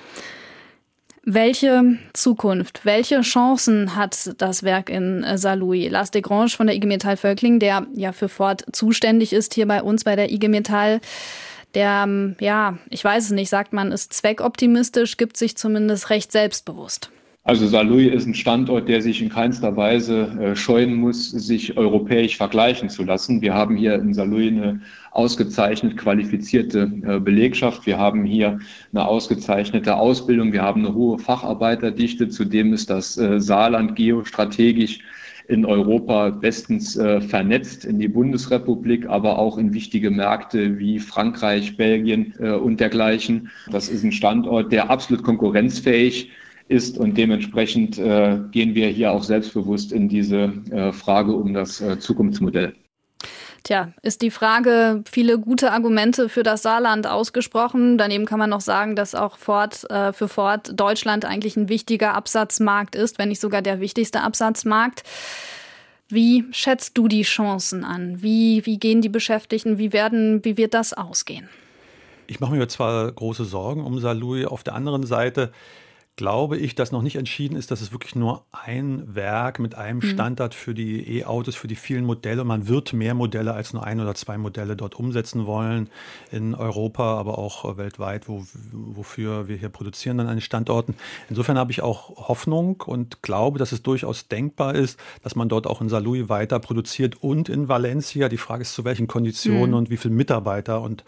Welche 1.24 2.00
Zukunft, 2.14 2.84
welche 2.84 3.22
Chancen 3.22 3.96
hat 3.96 4.42
das 4.42 4.64
Werk 4.64 4.90
in 4.90 5.24
äh, 5.24 5.38
Saarlouis? 5.38 5.92
Lars 5.92 6.10
de 6.10 6.22
Grange 6.22 6.50
von 6.50 6.66
der 6.66 6.76
IG 6.76 6.88
Metall 6.88 7.16
Völkling, 7.16 7.60
der 7.60 7.86
ja 7.94 8.12
für 8.12 8.28
Ford 8.28 8.66
zuständig 8.72 9.32
ist 9.32 9.54
hier 9.54 9.68
bei 9.68 9.84
uns 9.84 10.04
bei 10.04 10.16
der 10.16 10.32
IG 10.32 10.48
Metall, 10.48 11.00
der, 11.76 12.06
ähm, 12.06 12.36
ja, 12.40 12.80
ich 12.90 13.04
weiß 13.04 13.26
es 13.26 13.32
nicht, 13.32 13.50
sagt 13.50 13.72
man, 13.72 13.92
ist 13.92 14.14
zweckoptimistisch, 14.14 15.16
gibt 15.18 15.38
sich 15.38 15.56
zumindest 15.56 16.10
recht 16.10 16.32
selbstbewusst. 16.32 17.12
Also 17.44 17.66
Saarlouis 17.66 18.14
ist 18.14 18.28
ein 18.28 18.36
Standort, 18.36 18.88
der 18.88 19.02
sich 19.02 19.20
in 19.20 19.30
keinster 19.30 19.76
Weise 19.76 20.28
äh, 20.40 20.56
scheuen 20.56 20.94
muss, 20.94 21.32
sich 21.32 21.76
europäisch 21.76 22.38
vergleichen 22.38 22.88
zu 22.88 23.04
lassen. 23.04 23.42
Wir 23.42 23.56
haben 23.56 23.76
hier 23.76 23.96
in 23.96 24.14
Saarlouis 24.14 24.52
eine 24.52 24.82
ausgezeichnet 25.10 25.98
qualifizierte 25.98 26.92
äh, 27.04 27.20
Belegschaft. 27.20 27.88
Wir 27.88 27.98
haben 27.98 28.26
hier 28.26 28.60
eine 28.94 29.08
ausgezeichnete 29.08 29.96
Ausbildung. 29.96 30.54
Wir 30.54 30.62
haben 30.62 30.86
eine 30.86 30.94
hohe 30.94 31.18
Facharbeiterdichte. 31.18 32.30
Zudem 32.30 32.74
ist 32.74 32.92
das 32.92 33.18
äh, 33.18 33.40
Saarland 33.40 33.96
geostrategisch 33.96 35.00
in 35.48 35.66
Europa 35.66 36.30
bestens 36.30 36.94
vernetzt, 36.94 37.84
in 37.84 38.00
die 38.00 38.08
Bundesrepublik, 38.08 39.10
aber 39.10 39.38
auch 39.38 39.58
in 39.58 39.74
wichtige 39.74 40.10
Märkte 40.10 40.80
wie 40.80 40.98
Frankreich, 40.98 41.76
Belgien 41.76 42.32
und 42.34 42.80
dergleichen. 42.80 43.50
Das 43.70 43.90
ist 43.90 44.06
ein 44.06 44.14
Standort, 44.14 44.72
der 44.72 44.90
absolut 44.90 45.26
konkurrenzfähig 45.26 46.32
ist 46.72 46.98
und 46.98 47.18
dementsprechend 47.18 47.98
äh, 48.00 48.40
gehen 48.52 48.74
wir 48.74 48.88
hier 48.88 49.12
auch 49.12 49.24
selbstbewusst 49.24 49.92
in 49.92 50.08
diese 50.08 50.54
äh, 50.72 50.94
Frage 50.94 51.34
um 51.34 51.54
das 51.54 51.82
äh, 51.82 52.00
Zukunftsmodell. 52.00 52.74
Tja, 53.64 53.94
ist 54.02 54.24
die 54.24 54.32
Frage, 54.32 55.04
viele 55.06 55.38
gute 55.38 55.72
Argumente 55.72 56.30
für 56.30 56.42
das 56.42 56.64
Saarland 56.64 57.06
ausgesprochen. 57.06 58.00
Daneben 58.00 58.26
kann 58.26 58.40
man 58.40 58.50
noch 58.50 58.62
sagen, 58.62 58.96
dass 58.96 59.14
auch 59.14 59.38
Ford, 59.38 59.88
äh, 59.92 60.14
für 60.14 60.28
Ford 60.28 60.72
Deutschland 60.74 61.26
eigentlich 61.26 61.58
ein 61.58 61.70
wichtiger 61.70 62.16
Absatzmarkt 62.16 62.96
ist, 62.96 63.20
wenn 63.20 63.30
nicht 63.30 63.42
sogar 63.42 63.62
der 63.62 63.80
wichtigste 63.80 64.22
Absatzmarkt. 64.22 65.04
Wie 66.08 66.46
schätzt 66.52 66.98
du 66.98 67.08
die 67.08 67.22
Chancen 67.22 67.84
an? 67.84 68.24
Wie, 68.24 68.66
wie 68.66 68.80
gehen 68.80 69.02
die 69.02 69.10
Beschäftigten? 69.10 69.78
Wie, 69.78 69.94
werden, 69.94 70.44
wie 70.44 70.58
wird 70.58 70.74
das 70.74 70.94
ausgehen? 70.94 71.48
Ich 72.26 72.40
mache 72.40 72.56
mir 72.56 72.68
zwar 72.68 73.12
große 73.12 73.46
Sorgen 73.46 73.86
um 73.86 74.00
Salui. 74.00 74.46
Auf 74.46 74.64
der 74.64 74.74
anderen 74.74 75.06
Seite 75.06 75.52
glaube 76.22 76.56
ich, 76.56 76.76
dass 76.76 76.92
noch 76.92 77.02
nicht 77.02 77.16
entschieden 77.16 77.56
ist, 77.56 77.72
dass 77.72 77.82
es 77.82 77.92
wirklich 77.92 78.14
nur 78.14 78.44
ein 78.52 79.16
Werk 79.16 79.58
mit 79.58 79.74
einem 79.74 79.98
mhm. 79.98 80.10
Standard 80.10 80.54
für 80.54 80.76
die 80.76 81.18
E-Autos, 81.18 81.56
für 81.56 81.68
die 81.68 81.76
vielen 81.76 82.06
Modelle. 82.06 82.44
Man 82.44 82.68
wird 82.68 82.94
mehr 82.94 83.16
Modelle 83.16 83.56
als 83.56 83.74
nur 83.74 83.84
ein 83.84 84.00
oder 84.00 84.14
zwei 84.14 84.38
Modelle 84.38 84.76
dort 84.76 84.94
umsetzen 84.94 85.48
wollen 85.48 85.90
in 86.32 86.54
Europa, 86.54 87.18
aber 87.18 87.40
auch 87.40 87.76
weltweit, 87.76 88.30
wo, 88.30 88.46
wofür 88.72 89.48
wir 89.48 89.58
hier 89.58 89.70
produzieren 89.70 90.20
an 90.20 90.28
den 90.28 90.42
Standorten. 90.42 90.94
Insofern 91.28 91.58
habe 91.58 91.72
ich 91.72 91.82
auch 91.82 92.28
Hoffnung 92.28 92.82
und 92.82 93.24
glaube, 93.24 93.58
dass 93.58 93.72
es 93.72 93.82
durchaus 93.82 94.28
denkbar 94.28 94.76
ist, 94.76 95.00
dass 95.24 95.34
man 95.34 95.50
dort 95.50 95.66
auch 95.66 95.82
in 95.82 95.90
Saarlouis 95.90 96.30
weiter 96.30 96.60
produziert 96.60 97.24
und 97.24 97.50
in 97.50 97.68
Valencia. 97.68 98.30
Die 98.30 98.38
Frage 98.38 98.62
ist, 98.62 98.74
zu 98.74 98.86
welchen 98.86 99.08
Konditionen 99.08 99.72
mhm. 99.72 99.76
und 99.78 99.90
wie 99.90 99.98
viele 99.98 100.14
Mitarbeiter 100.14 100.82
und 100.82 101.04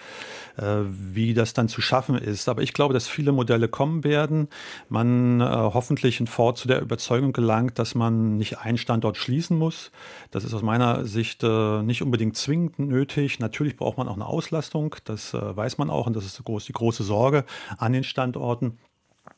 äh, 0.58 0.78
wie 0.90 1.36
das 1.36 1.54
dann 1.54 1.68
zu 1.68 1.82
schaffen 1.82 2.16
ist. 2.16 2.50
Aber 2.50 2.64
ich 2.64 2.74
glaube, 2.74 2.96
dass 2.96 3.08
viele 3.08 3.32
Modelle 3.32 3.68
kommen 3.68 4.04
werden 4.04 4.48
man 4.90 5.03
äh, 5.42 5.46
hoffentlich 5.46 6.20
in 6.20 6.28
Ford 6.28 6.58
zu 6.58 6.68
der 6.68 6.82
Überzeugung 6.82 7.34
gelangt, 7.34 7.80
dass 7.80 7.96
man 7.96 8.38
nicht 8.38 8.60
einen 8.60 8.78
Standort 8.78 9.18
schließen 9.18 9.58
muss. 9.58 9.92
Das 10.32 10.44
ist 10.44 10.54
aus 10.54 10.62
meiner 10.62 11.06
Sicht 11.06 11.44
äh, 11.44 11.82
nicht 11.82 12.02
unbedingt 12.02 12.38
zwingend 12.38 12.80
nötig. 12.80 13.40
Natürlich 13.40 13.78
braucht 13.78 13.98
man 13.98 14.08
auch 14.08 14.16
eine 14.16 14.26
Auslastung, 14.26 14.96
das 15.06 15.34
äh, 15.34 15.56
weiß 15.56 15.78
man 15.78 15.90
auch 15.90 16.08
und 16.08 16.16
das 16.16 16.26
ist 16.26 16.40
die 16.40 16.44
große, 16.44 16.68
die 16.68 16.74
große 16.74 17.04
Sorge 17.04 17.46
an 17.78 17.94
den 17.94 18.04
Standorten. 18.04 18.78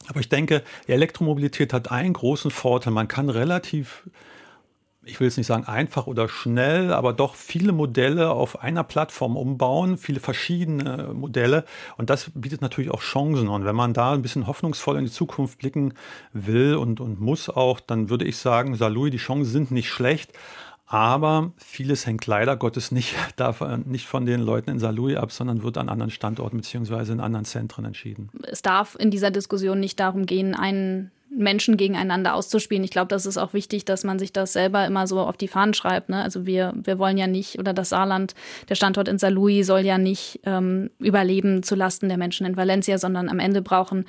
Aber 0.07 0.19
ich 0.19 0.29
denke, 0.29 0.63
die 0.87 0.91
Elektromobilität 0.91 1.73
hat 1.73 1.91
einen 1.91 2.13
großen 2.13 2.51
Vorteil. 2.51 2.93
Man 2.93 3.07
kann 3.07 3.29
relativ 3.29 4.09
ich 5.05 5.19
will 5.19 5.27
es 5.27 5.37
nicht 5.37 5.47
sagen 5.47 5.65
einfach 5.65 6.07
oder 6.07 6.27
schnell, 6.27 6.91
aber 6.91 7.13
doch 7.13 7.35
viele 7.35 7.71
Modelle 7.71 8.31
auf 8.31 8.61
einer 8.61 8.83
Plattform 8.83 9.37
umbauen, 9.37 9.97
viele 9.97 10.19
verschiedene 10.19 11.13
Modelle. 11.13 11.65
Und 11.97 12.09
das 12.09 12.31
bietet 12.33 12.61
natürlich 12.61 12.91
auch 12.91 13.01
Chancen. 13.01 13.47
Und 13.47 13.65
wenn 13.65 13.75
man 13.75 13.93
da 13.93 14.13
ein 14.13 14.21
bisschen 14.21 14.47
hoffnungsvoll 14.47 14.97
in 14.97 15.05
die 15.05 15.11
Zukunft 15.11 15.59
blicken 15.59 15.93
will 16.33 16.75
und, 16.75 16.99
und 16.99 17.19
muss 17.19 17.49
auch, 17.49 17.79
dann 17.79 18.09
würde 18.09 18.25
ich 18.25 18.37
sagen, 18.37 18.75
Salui, 18.75 19.11
die 19.11 19.17
Chancen 19.17 19.51
sind 19.51 19.71
nicht 19.71 19.89
schlecht. 19.89 20.33
Aber 20.87 21.51
vieles 21.57 22.05
hängt 22.05 22.27
leider 22.27 22.57
Gottes 22.57 22.91
nicht, 22.91 23.15
davon, 23.35 23.83
nicht 23.87 24.07
von 24.07 24.25
den 24.25 24.41
Leuten 24.41 24.69
in 24.69 24.79
Saarlouis 24.79 25.17
ab, 25.17 25.31
sondern 25.31 25.63
wird 25.63 25.77
an 25.77 25.89
anderen 25.89 26.11
Standorten 26.11 26.57
bzw. 26.57 27.11
in 27.11 27.19
anderen 27.19 27.45
Zentren 27.45 27.85
entschieden. 27.85 28.29
Es 28.43 28.61
darf 28.61 28.95
in 28.99 29.11
dieser 29.11 29.31
Diskussion 29.31 29.79
nicht 29.79 29.99
darum 29.99 30.25
gehen, 30.25 30.53
einen 30.55 31.11
Menschen 31.37 31.77
gegeneinander 31.77 32.33
auszuspielen. 32.33 32.83
Ich 32.83 32.91
glaube, 32.91 33.07
das 33.07 33.25
ist 33.25 33.37
auch 33.37 33.53
wichtig, 33.53 33.85
dass 33.85 34.03
man 34.03 34.19
sich 34.19 34.33
das 34.33 34.53
selber 34.53 34.85
immer 34.85 35.07
so 35.07 35.19
auf 35.19 35.37
die 35.37 35.47
Fahnen 35.47 35.73
schreibt. 35.73 36.09
Ne? 36.09 36.21
Also 36.21 36.45
wir, 36.45 36.73
wir 36.75 36.99
wollen 36.99 37.17
ja 37.17 37.27
nicht, 37.27 37.59
oder 37.59 37.73
das 37.73 37.89
Saarland, 37.89 38.35
der 38.69 38.75
Standort 38.75 39.07
in 39.07 39.17
Saarlouis 39.17 39.67
soll 39.67 39.81
ja 39.81 39.97
nicht 39.97 40.39
ähm, 40.45 40.89
überleben 40.99 41.63
zu 41.63 41.75
Lasten 41.75 42.09
der 42.09 42.17
Menschen 42.17 42.45
in 42.45 42.57
Valencia, 42.57 42.97
sondern 42.97 43.29
am 43.29 43.39
Ende 43.39 43.61
brauchen 43.61 44.05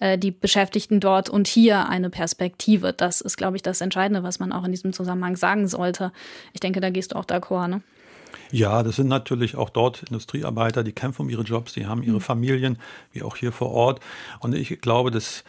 äh, 0.00 0.18
die 0.18 0.30
Beschäftigten 0.30 1.00
dort 1.00 1.30
und 1.30 1.46
hier 1.46 1.88
eine 1.88 2.10
Perspektive. 2.10 2.92
Das 2.92 3.20
ist, 3.20 3.36
glaube 3.36 3.56
ich, 3.56 3.62
das 3.62 3.80
Entscheidende, 3.80 4.22
was 4.22 4.38
man 4.38 4.52
auch 4.52 4.64
in 4.64 4.72
diesem 4.72 4.92
Zusammenhang 4.92 5.36
sagen 5.36 5.68
sollte. 5.68 6.12
Ich 6.52 6.60
denke, 6.60 6.80
da 6.80 6.90
gehst 6.90 7.12
du 7.12 7.16
auch 7.16 7.24
d'accord, 7.24 7.68
ne? 7.68 7.82
Ja, 8.52 8.82
das 8.82 8.96
sind 8.96 9.08
natürlich 9.08 9.56
auch 9.56 9.70
dort 9.70 10.04
Industriearbeiter, 10.04 10.84
die 10.84 10.92
kämpfen 10.92 11.22
um 11.22 11.30
ihre 11.30 11.42
Jobs, 11.42 11.72
die 11.72 11.86
haben 11.86 12.02
ihre 12.02 12.16
mhm. 12.16 12.20
Familien, 12.20 12.78
wie 13.12 13.22
auch 13.22 13.36
hier 13.36 13.50
vor 13.50 13.70
Ort. 13.72 14.00
Und 14.40 14.54
ich 14.54 14.80
glaube, 14.80 15.10
dass 15.10 15.42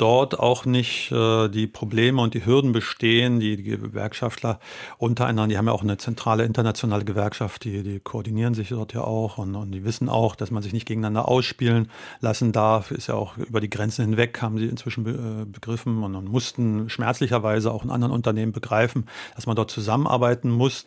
dort 0.00 0.38
auch 0.38 0.64
nicht 0.64 1.12
äh, 1.12 1.48
die 1.48 1.66
Probleme 1.66 2.22
und 2.22 2.34
die 2.34 2.46
Hürden 2.46 2.72
bestehen. 2.72 3.38
Die, 3.38 3.56
die 3.56 3.62
Gewerkschaftler 3.62 4.58
untereinander, 4.98 5.52
die 5.52 5.58
haben 5.58 5.66
ja 5.66 5.72
auch 5.72 5.82
eine 5.82 5.98
zentrale 5.98 6.44
internationale 6.44 7.04
Gewerkschaft, 7.04 7.64
die, 7.64 7.82
die 7.82 8.00
koordinieren 8.00 8.54
sich 8.54 8.70
dort 8.70 8.94
ja 8.94 9.02
auch 9.02 9.38
und, 9.38 9.54
und 9.54 9.72
die 9.72 9.84
wissen 9.84 10.08
auch, 10.08 10.36
dass 10.36 10.50
man 10.50 10.62
sich 10.62 10.72
nicht 10.72 10.86
gegeneinander 10.86 11.28
ausspielen 11.28 11.90
lassen 12.20 12.52
darf. 12.52 12.90
Ist 12.90 13.08
ja 13.08 13.14
auch 13.14 13.36
über 13.36 13.60
die 13.60 13.70
Grenzen 13.70 14.04
hinweg, 14.06 14.40
haben 14.40 14.58
sie 14.58 14.66
inzwischen 14.66 15.04
be, 15.04 15.10
äh, 15.10 15.44
begriffen 15.44 16.02
und, 16.02 16.14
und 16.14 16.30
mussten 16.30 16.88
schmerzlicherweise 16.88 17.70
auch 17.70 17.84
in 17.84 17.90
anderen 17.90 18.12
Unternehmen 18.12 18.52
begreifen, 18.52 19.06
dass 19.34 19.46
man 19.46 19.56
dort 19.56 19.70
zusammenarbeiten 19.70 20.50
muss. 20.50 20.86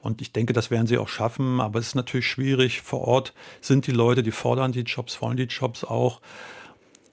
Und 0.00 0.20
ich 0.20 0.32
denke, 0.32 0.52
das 0.52 0.70
werden 0.70 0.86
sie 0.86 0.98
auch 0.98 1.08
schaffen. 1.08 1.60
Aber 1.60 1.78
es 1.78 1.88
ist 1.88 1.94
natürlich 1.94 2.26
schwierig. 2.26 2.82
Vor 2.82 3.02
Ort 3.02 3.34
sind 3.60 3.86
die 3.86 3.92
Leute, 3.92 4.22
die 4.22 4.32
fordern 4.32 4.72
die 4.72 4.80
Jobs, 4.80 5.20
wollen 5.22 5.36
die 5.36 5.44
Jobs 5.44 5.84
auch. 5.84 6.20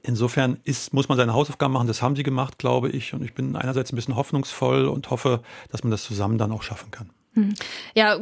Insofern 0.03 0.57
ist, 0.63 0.93
muss 0.93 1.09
man 1.09 1.17
seine 1.17 1.33
Hausaufgaben 1.33 1.73
machen. 1.73 1.87
Das 1.87 2.01
haben 2.01 2.15
sie 2.15 2.23
gemacht, 2.23 2.57
glaube 2.57 2.89
ich. 2.89 3.13
Und 3.13 3.23
ich 3.23 3.33
bin 3.33 3.55
einerseits 3.55 3.91
ein 3.91 3.95
bisschen 3.95 4.15
hoffnungsvoll 4.15 4.85
und 4.85 5.09
hoffe, 5.09 5.41
dass 5.71 5.83
man 5.83 5.91
das 5.91 6.03
zusammen 6.03 6.37
dann 6.37 6.51
auch 6.51 6.63
schaffen 6.63 6.89
kann. 6.89 7.09
Hm. 7.33 7.53
Ja, 7.93 8.17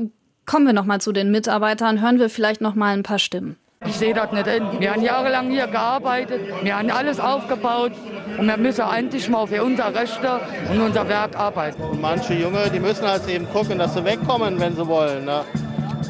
kommen 0.46 0.65
wir 0.65 0.74
noch 0.74 0.86
mal 0.86 1.00
zu 1.00 1.12
den 1.12 1.32
Mitarbeitern. 1.32 2.02
Hören 2.02 2.20
wir 2.20 2.30
vielleicht 2.30 2.60
noch 2.60 2.76
mal 2.76 2.94
ein 2.94 3.04
paar 3.04 3.20
Stimmen. 3.20 3.56
Ich 3.86 3.96
sehe 3.96 4.13
das 4.13 4.30
nicht 4.34 4.46
in. 4.46 4.82
Wir 4.82 4.92
haben 4.92 5.02
jahrelang 5.02 5.50
hier 5.50 5.65
gearbeitet, 5.68 6.42
wir 6.63 6.78
haben 6.78 6.92
alles 6.92 7.18
aufgebaut 7.18 7.94
und 8.38 8.46
wir 8.46 8.58
müssen 8.58 8.82
endlich 8.82 9.30
mal 9.30 9.48
für 9.48 9.63
unser 9.63 9.96
Rechte 9.96 10.42
und 10.70 10.82
unser 10.82 11.08
Werk 11.08 11.38
arbeiten. 11.38 11.82
Und 11.84 12.02
manche 12.02 12.34
Junge, 12.34 12.70
die 12.72 12.80
müssen 12.82 13.08
halt 13.08 13.26
eben 13.30 13.48
gucken, 13.50 13.80
dass 13.80 13.94
sie 13.94 14.04
wegkommen, 14.04 14.60
wenn 14.60 14.76
sie 14.76 14.86
wollen. 14.86 15.24
Ne? 15.24 15.46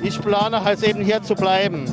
Ich 0.01 0.19
plane 0.19 0.63
halt 0.63 0.82
eben 0.82 1.01
hier 1.01 1.21
zu 1.21 1.36
bleiben 1.36 1.86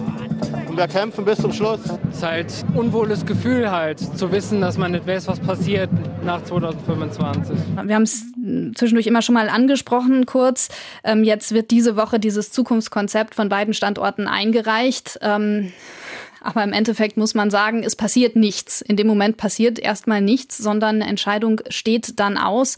wir 0.76 0.88
kämpfen 0.88 1.24
bis 1.24 1.38
zum 1.38 1.52
Schluss. 1.52 1.80
Es 2.10 2.18
ist 2.18 2.22
halt 2.22 2.52
ein 2.68 2.76
unwohles 2.76 3.24
Gefühl 3.24 3.70
halt, 3.70 3.98
zu 3.98 4.30
wissen, 4.30 4.60
dass 4.60 4.76
man 4.76 4.92
nicht 4.92 5.06
weiß, 5.06 5.26
was 5.26 5.40
passiert 5.40 5.88
nach 6.22 6.42
2025. 6.44 7.56
Wir 7.84 7.94
haben 7.94 8.02
es 8.02 8.24
zwischendurch 8.74 9.06
immer 9.06 9.22
schon 9.22 9.34
mal 9.34 9.48
angesprochen, 9.48 10.26
kurz. 10.26 10.68
Ähm, 11.02 11.24
jetzt 11.24 11.52
wird 11.52 11.70
diese 11.70 11.96
Woche 11.96 12.20
dieses 12.20 12.52
Zukunftskonzept 12.52 13.34
von 13.34 13.48
beiden 13.48 13.72
Standorten 13.72 14.28
eingereicht. 14.28 15.18
Ähm, 15.22 15.72
aber 16.42 16.62
im 16.62 16.72
Endeffekt 16.72 17.16
muss 17.16 17.34
man 17.34 17.50
sagen, 17.50 17.82
es 17.82 17.96
passiert 17.96 18.36
nichts. 18.36 18.82
In 18.82 18.96
dem 18.96 19.06
Moment 19.06 19.36
passiert 19.36 19.78
erstmal 19.78 20.20
nichts, 20.20 20.58
sondern 20.58 20.96
eine 20.96 21.06
Entscheidung 21.06 21.60
steht 21.70 22.20
dann 22.20 22.36
aus. 22.36 22.76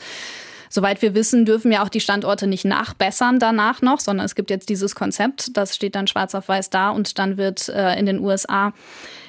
Soweit 0.70 1.02
wir 1.02 1.14
wissen, 1.14 1.44
dürfen 1.44 1.72
ja 1.72 1.82
auch 1.82 1.88
die 1.88 2.00
Standorte 2.00 2.46
nicht 2.46 2.64
nachbessern 2.64 3.38
danach 3.38 3.82
noch, 3.82 4.00
sondern 4.00 4.26
es 4.26 4.34
gibt 4.34 4.50
jetzt 4.50 4.68
dieses 4.68 4.94
Konzept, 4.94 5.56
das 5.56 5.74
steht 5.74 5.94
dann 5.94 6.06
schwarz 6.06 6.34
auf 6.34 6.48
weiß 6.48 6.70
da 6.70 6.90
und 6.90 7.18
dann 7.18 7.36
wird 7.36 7.68
äh, 7.68 7.98
in 7.98 8.06
den 8.06 8.20
USA 8.20 8.72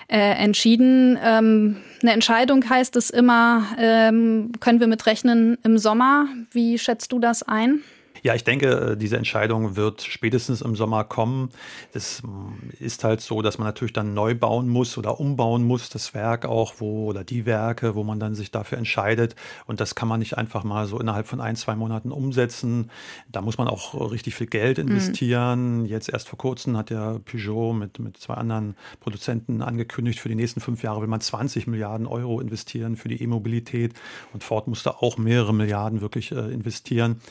äh, 0.07 0.17
entschieden. 0.17 1.17
Ähm, 1.23 1.77
eine 2.01 2.13
Entscheidung 2.13 2.67
heißt 2.67 2.95
es 2.95 3.09
immer, 3.09 3.63
ähm, 3.77 4.51
können 4.59 4.79
wir 4.79 4.87
mit 4.87 5.05
rechnen 5.05 5.57
im 5.63 5.77
Sommer. 5.77 6.27
Wie 6.51 6.77
schätzt 6.77 7.11
du 7.11 7.19
das 7.19 7.43
ein? 7.43 7.81
Ja, 8.23 8.35
ich 8.35 8.43
denke, 8.43 8.91
äh, 8.91 8.97
diese 8.97 9.17
Entscheidung 9.17 9.75
wird 9.75 10.01
spätestens 10.01 10.61
im 10.61 10.75
Sommer 10.75 11.03
kommen. 11.03 11.49
Es 11.93 12.21
mm, 12.23 12.71
ist 12.79 13.03
halt 13.03 13.21
so, 13.21 13.41
dass 13.41 13.57
man 13.57 13.67
natürlich 13.67 13.93
dann 13.93 14.13
neu 14.13 14.35
bauen 14.35 14.69
muss 14.69 14.97
oder 14.97 15.19
umbauen 15.19 15.63
muss, 15.63 15.89
das 15.89 16.13
Werk 16.13 16.45
auch, 16.45 16.75
wo 16.77 17.05
oder 17.05 17.23
die 17.23 17.45
Werke, 17.45 17.95
wo 17.95 18.03
man 18.03 18.19
dann 18.19 18.35
sich 18.35 18.51
dafür 18.51 18.77
entscheidet. 18.77 19.35
Und 19.65 19.79
das 19.79 19.95
kann 19.95 20.07
man 20.07 20.19
nicht 20.19 20.37
einfach 20.37 20.63
mal 20.63 20.87
so 20.87 20.99
innerhalb 20.99 21.27
von 21.27 21.41
ein, 21.41 21.55
zwei 21.55 21.75
Monaten 21.75 22.11
umsetzen. 22.11 22.89
Da 23.31 23.41
muss 23.41 23.57
man 23.57 23.67
auch 23.67 24.11
richtig 24.11 24.35
viel 24.35 24.47
Geld 24.47 24.77
mhm. 24.77 24.89
investieren. 24.89 25.79
Mhm. 25.79 25.85
Jetzt 25.85 26.09
erst 26.09 26.27
vor 26.27 26.37
kurzem 26.37 26.77
hat 26.77 26.89
ja 26.89 27.19
Peugeot 27.19 27.73
mit, 27.73 27.99
mit 27.99 28.17
zwei 28.17 28.35
anderen 28.35 28.75
Produzenten 28.99 29.61
angekündigt, 29.61 30.19
für 30.19 30.29
die 30.29 30.35
nächsten 30.35 30.61
fünf 30.61 30.83
Jahre 30.83 31.01
will 31.01 31.07
man 31.07 31.21
20 31.21 31.67
Milliarden 31.67 32.07
Euro 32.07 32.39
investieren 32.39 32.95
für 32.95 33.07
die 33.07 33.21
E-Mobilität. 33.21 33.93
Und 34.33 34.43
Ford 34.43 34.67
musste 34.67 35.01
auch 35.01 35.17
mehrere 35.17 35.53
Milliarden 35.53 36.01
wirklich 36.01 36.31
äh, 36.31 36.51
investieren. 36.51 37.21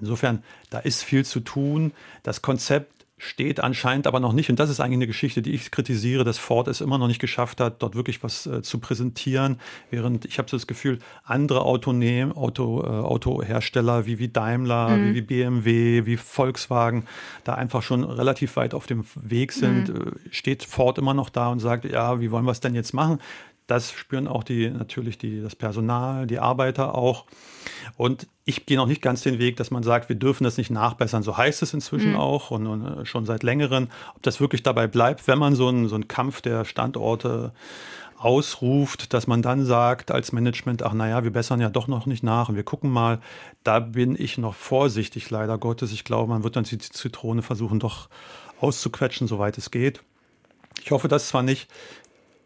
Insofern 0.00 0.33
insofern, 0.34 0.42
da 0.70 0.78
ist 0.80 1.02
viel 1.02 1.24
zu 1.24 1.40
tun. 1.40 1.92
Das 2.22 2.42
Konzept 2.42 2.92
steht 3.16 3.60
anscheinend 3.60 4.06
aber 4.06 4.20
noch 4.20 4.32
nicht, 4.32 4.50
und 4.50 4.58
das 4.58 4.68
ist 4.68 4.80
eigentlich 4.80 4.98
eine 4.98 5.06
Geschichte, 5.06 5.40
die 5.40 5.52
ich 5.52 5.70
kritisiere, 5.70 6.24
dass 6.24 6.36
Ford 6.36 6.66
es 6.68 6.80
immer 6.80 6.98
noch 6.98 7.06
nicht 7.06 7.20
geschafft 7.20 7.60
hat, 7.60 7.80
dort 7.80 7.94
wirklich 7.94 8.22
was 8.22 8.44
äh, 8.46 8.60
zu 8.60 8.80
präsentieren, 8.80 9.60
während 9.90 10.24
ich 10.24 10.38
habe 10.38 10.50
so 10.50 10.56
das 10.56 10.66
Gefühl, 10.66 10.98
andere 11.22 11.62
Autonehm, 11.62 12.32
Auto, 12.32 12.82
äh, 12.82 12.86
Autohersteller 12.86 14.04
wie, 14.04 14.18
wie 14.18 14.28
Daimler, 14.28 14.88
mhm. 14.88 15.10
wie, 15.10 15.14
wie 15.14 15.22
BMW, 15.22 16.06
wie 16.06 16.16
Volkswagen 16.16 17.04
da 17.44 17.54
einfach 17.54 17.82
schon 17.82 18.04
relativ 18.04 18.56
weit 18.56 18.74
auf 18.74 18.86
dem 18.86 19.06
Weg 19.14 19.52
sind, 19.52 19.88
mhm. 19.88 19.94
Äh, 19.94 20.10
steht 20.30 20.64
Ford 20.64 20.98
immer 20.98 21.14
noch 21.14 21.30
da 21.30 21.48
und 21.48 21.60
sagt, 21.60 21.84
ja, 21.84 22.20
wie 22.20 22.30
wollen 22.30 22.44
wir 22.44 22.52
es 22.52 22.60
denn 22.60 22.74
jetzt 22.74 22.92
machen? 22.92 23.20
Das 23.66 23.92
spüren 23.92 24.28
auch 24.28 24.44
die 24.44 24.68
natürlich 24.68 25.16
die, 25.16 25.40
das 25.40 25.56
Personal, 25.56 26.26
die 26.26 26.38
Arbeiter 26.38 26.94
auch. 26.94 27.24
Und 27.96 28.26
ich 28.44 28.66
gehe 28.66 28.76
noch 28.76 28.86
nicht 28.86 29.00
ganz 29.00 29.22
den 29.22 29.38
Weg, 29.38 29.56
dass 29.56 29.70
man 29.70 29.82
sagt, 29.82 30.10
wir 30.10 30.16
dürfen 30.16 30.44
das 30.44 30.58
nicht 30.58 30.70
nachbessern. 30.70 31.22
So 31.22 31.36
heißt 31.36 31.62
es 31.62 31.72
inzwischen 31.72 32.12
mhm. 32.12 32.18
auch 32.18 32.50
und, 32.50 32.66
und, 32.66 32.86
äh, 32.86 33.06
schon 33.06 33.24
seit 33.24 33.42
längerem. 33.42 33.88
Ob 34.14 34.22
das 34.22 34.40
wirklich 34.40 34.62
dabei 34.62 34.86
bleibt, 34.86 35.26
wenn 35.28 35.38
man 35.38 35.54
so 35.54 35.68
einen, 35.68 35.88
so 35.88 35.94
einen 35.94 36.08
Kampf 36.08 36.42
der 36.42 36.66
Standorte 36.66 37.52
ausruft, 38.18 39.12
dass 39.12 39.26
man 39.26 39.42
dann 39.42 39.64
sagt 39.64 40.10
als 40.10 40.32
Management, 40.32 40.82
ach 40.82 40.94
naja, 40.94 41.24
wir 41.24 41.32
bessern 41.32 41.60
ja 41.60 41.68
doch 41.68 41.88
noch 41.88 42.06
nicht 42.06 42.22
nach 42.22 42.48
und 42.48 42.56
wir 42.56 42.62
gucken 42.62 42.90
mal, 42.90 43.20
da 43.64 43.80
bin 43.80 44.16
ich 44.18 44.38
noch 44.38 44.54
vorsichtig, 44.54 45.28
leider 45.30 45.58
Gottes. 45.58 45.92
Ich 45.92 46.04
glaube, 46.04 46.30
man 46.30 46.42
wird 46.42 46.56
dann 46.56 46.64
die 46.64 46.78
Zitrone 46.78 47.42
versuchen, 47.42 47.80
doch 47.80 48.08
auszuquetschen, 48.60 49.26
soweit 49.26 49.58
es 49.58 49.70
geht. 49.70 50.02
Ich 50.82 50.90
hoffe 50.90 51.08
das 51.08 51.28
zwar 51.28 51.42
nicht, 51.42 51.68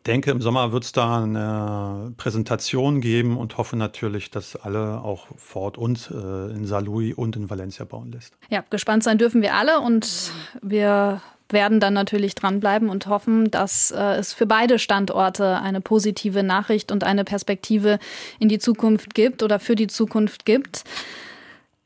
denke, 0.09 0.31
im 0.31 0.41
Sommer 0.41 0.73
wird 0.73 0.85
es 0.85 0.93
da 0.93 1.23
eine 1.23 2.13
Präsentation 2.17 3.01
geben 3.01 3.37
und 3.37 3.59
hoffe 3.59 3.77
natürlich, 3.77 4.31
dass 4.31 4.57
alle 4.57 5.03
auch 5.03 5.27
Ford 5.37 5.79
und 5.79 6.11
äh, 6.11 6.51
in 6.51 6.67
Saarlouis 6.67 7.15
und 7.15 7.37
in 7.37 7.51
Valencia 7.51 7.85
bauen 7.85 8.11
lässt. 8.11 8.35
Ja, 8.49 8.65
gespannt 8.71 9.05
sein 9.05 9.19
dürfen 9.19 9.43
wir 9.43 9.55
alle 9.55 9.81
und 9.81 10.33
wir 10.63 11.21
werden 11.51 11.81
dann 11.81 11.95
natürlich 11.95 12.35
dranbleiben 12.35 12.89
und 12.89 13.07
hoffen, 13.07 13.51
dass 13.51 13.91
äh, 13.91 14.17
es 14.17 14.33
für 14.33 14.47
beide 14.47 14.79
Standorte 14.79 15.61
eine 15.61 15.81
positive 15.81 16.43
Nachricht 16.43 16.91
und 16.91 17.05
eine 17.05 17.25
Perspektive 17.25 17.99
in 18.39 18.49
die 18.49 18.59
Zukunft 18.59 19.15
gibt 19.15 19.43
oder 19.43 19.59
für 19.59 19.77
die 19.77 19.87
Zukunft 19.87 20.45
gibt. 20.45 20.85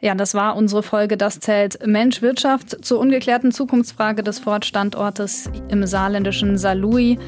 Ja, 0.03 0.17
das 0.17 0.35
war 0.35 0.57
unsere 0.57 0.83
Folge 0.83 1.17
Das 1.17 1.39
zählt 1.39 1.87
Mensch 1.87 2.23
Wirtschaft 2.23 2.85
zur 2.85 2.99
ungeklärten 2.99 3.53
Zukunftsfrage 3.53 4.25
des 4.25 4.41
Ford-Standortes 4.41 5.49
im 5.69 5.87
saarländischen 5.87 6.59
Saarlouis. 6.59 7.19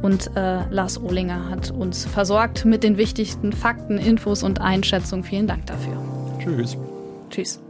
Und 0.00 0.30
äh, 0.34 0.60
Lars 0.70 1.00
Ohlinger 1.00 1.50
hat 1.50 1.70
uns 1.70 2.06
versorgt 2.06 2.64
mit 2.64 2.82
den 2.82 2.96
wichtigsten 2.96 3.52
Fakten, 3.52 3.98
Infos 3.98 4.42
und 4.42 4.60
Einschätzungen. 4.60 5.24
Vielen 5.24 5.46
Dank 5.46 5.66
dafür. 5.66 5.96
Tschüss. 6.38 6.76
Tschüss. 7.30 7.63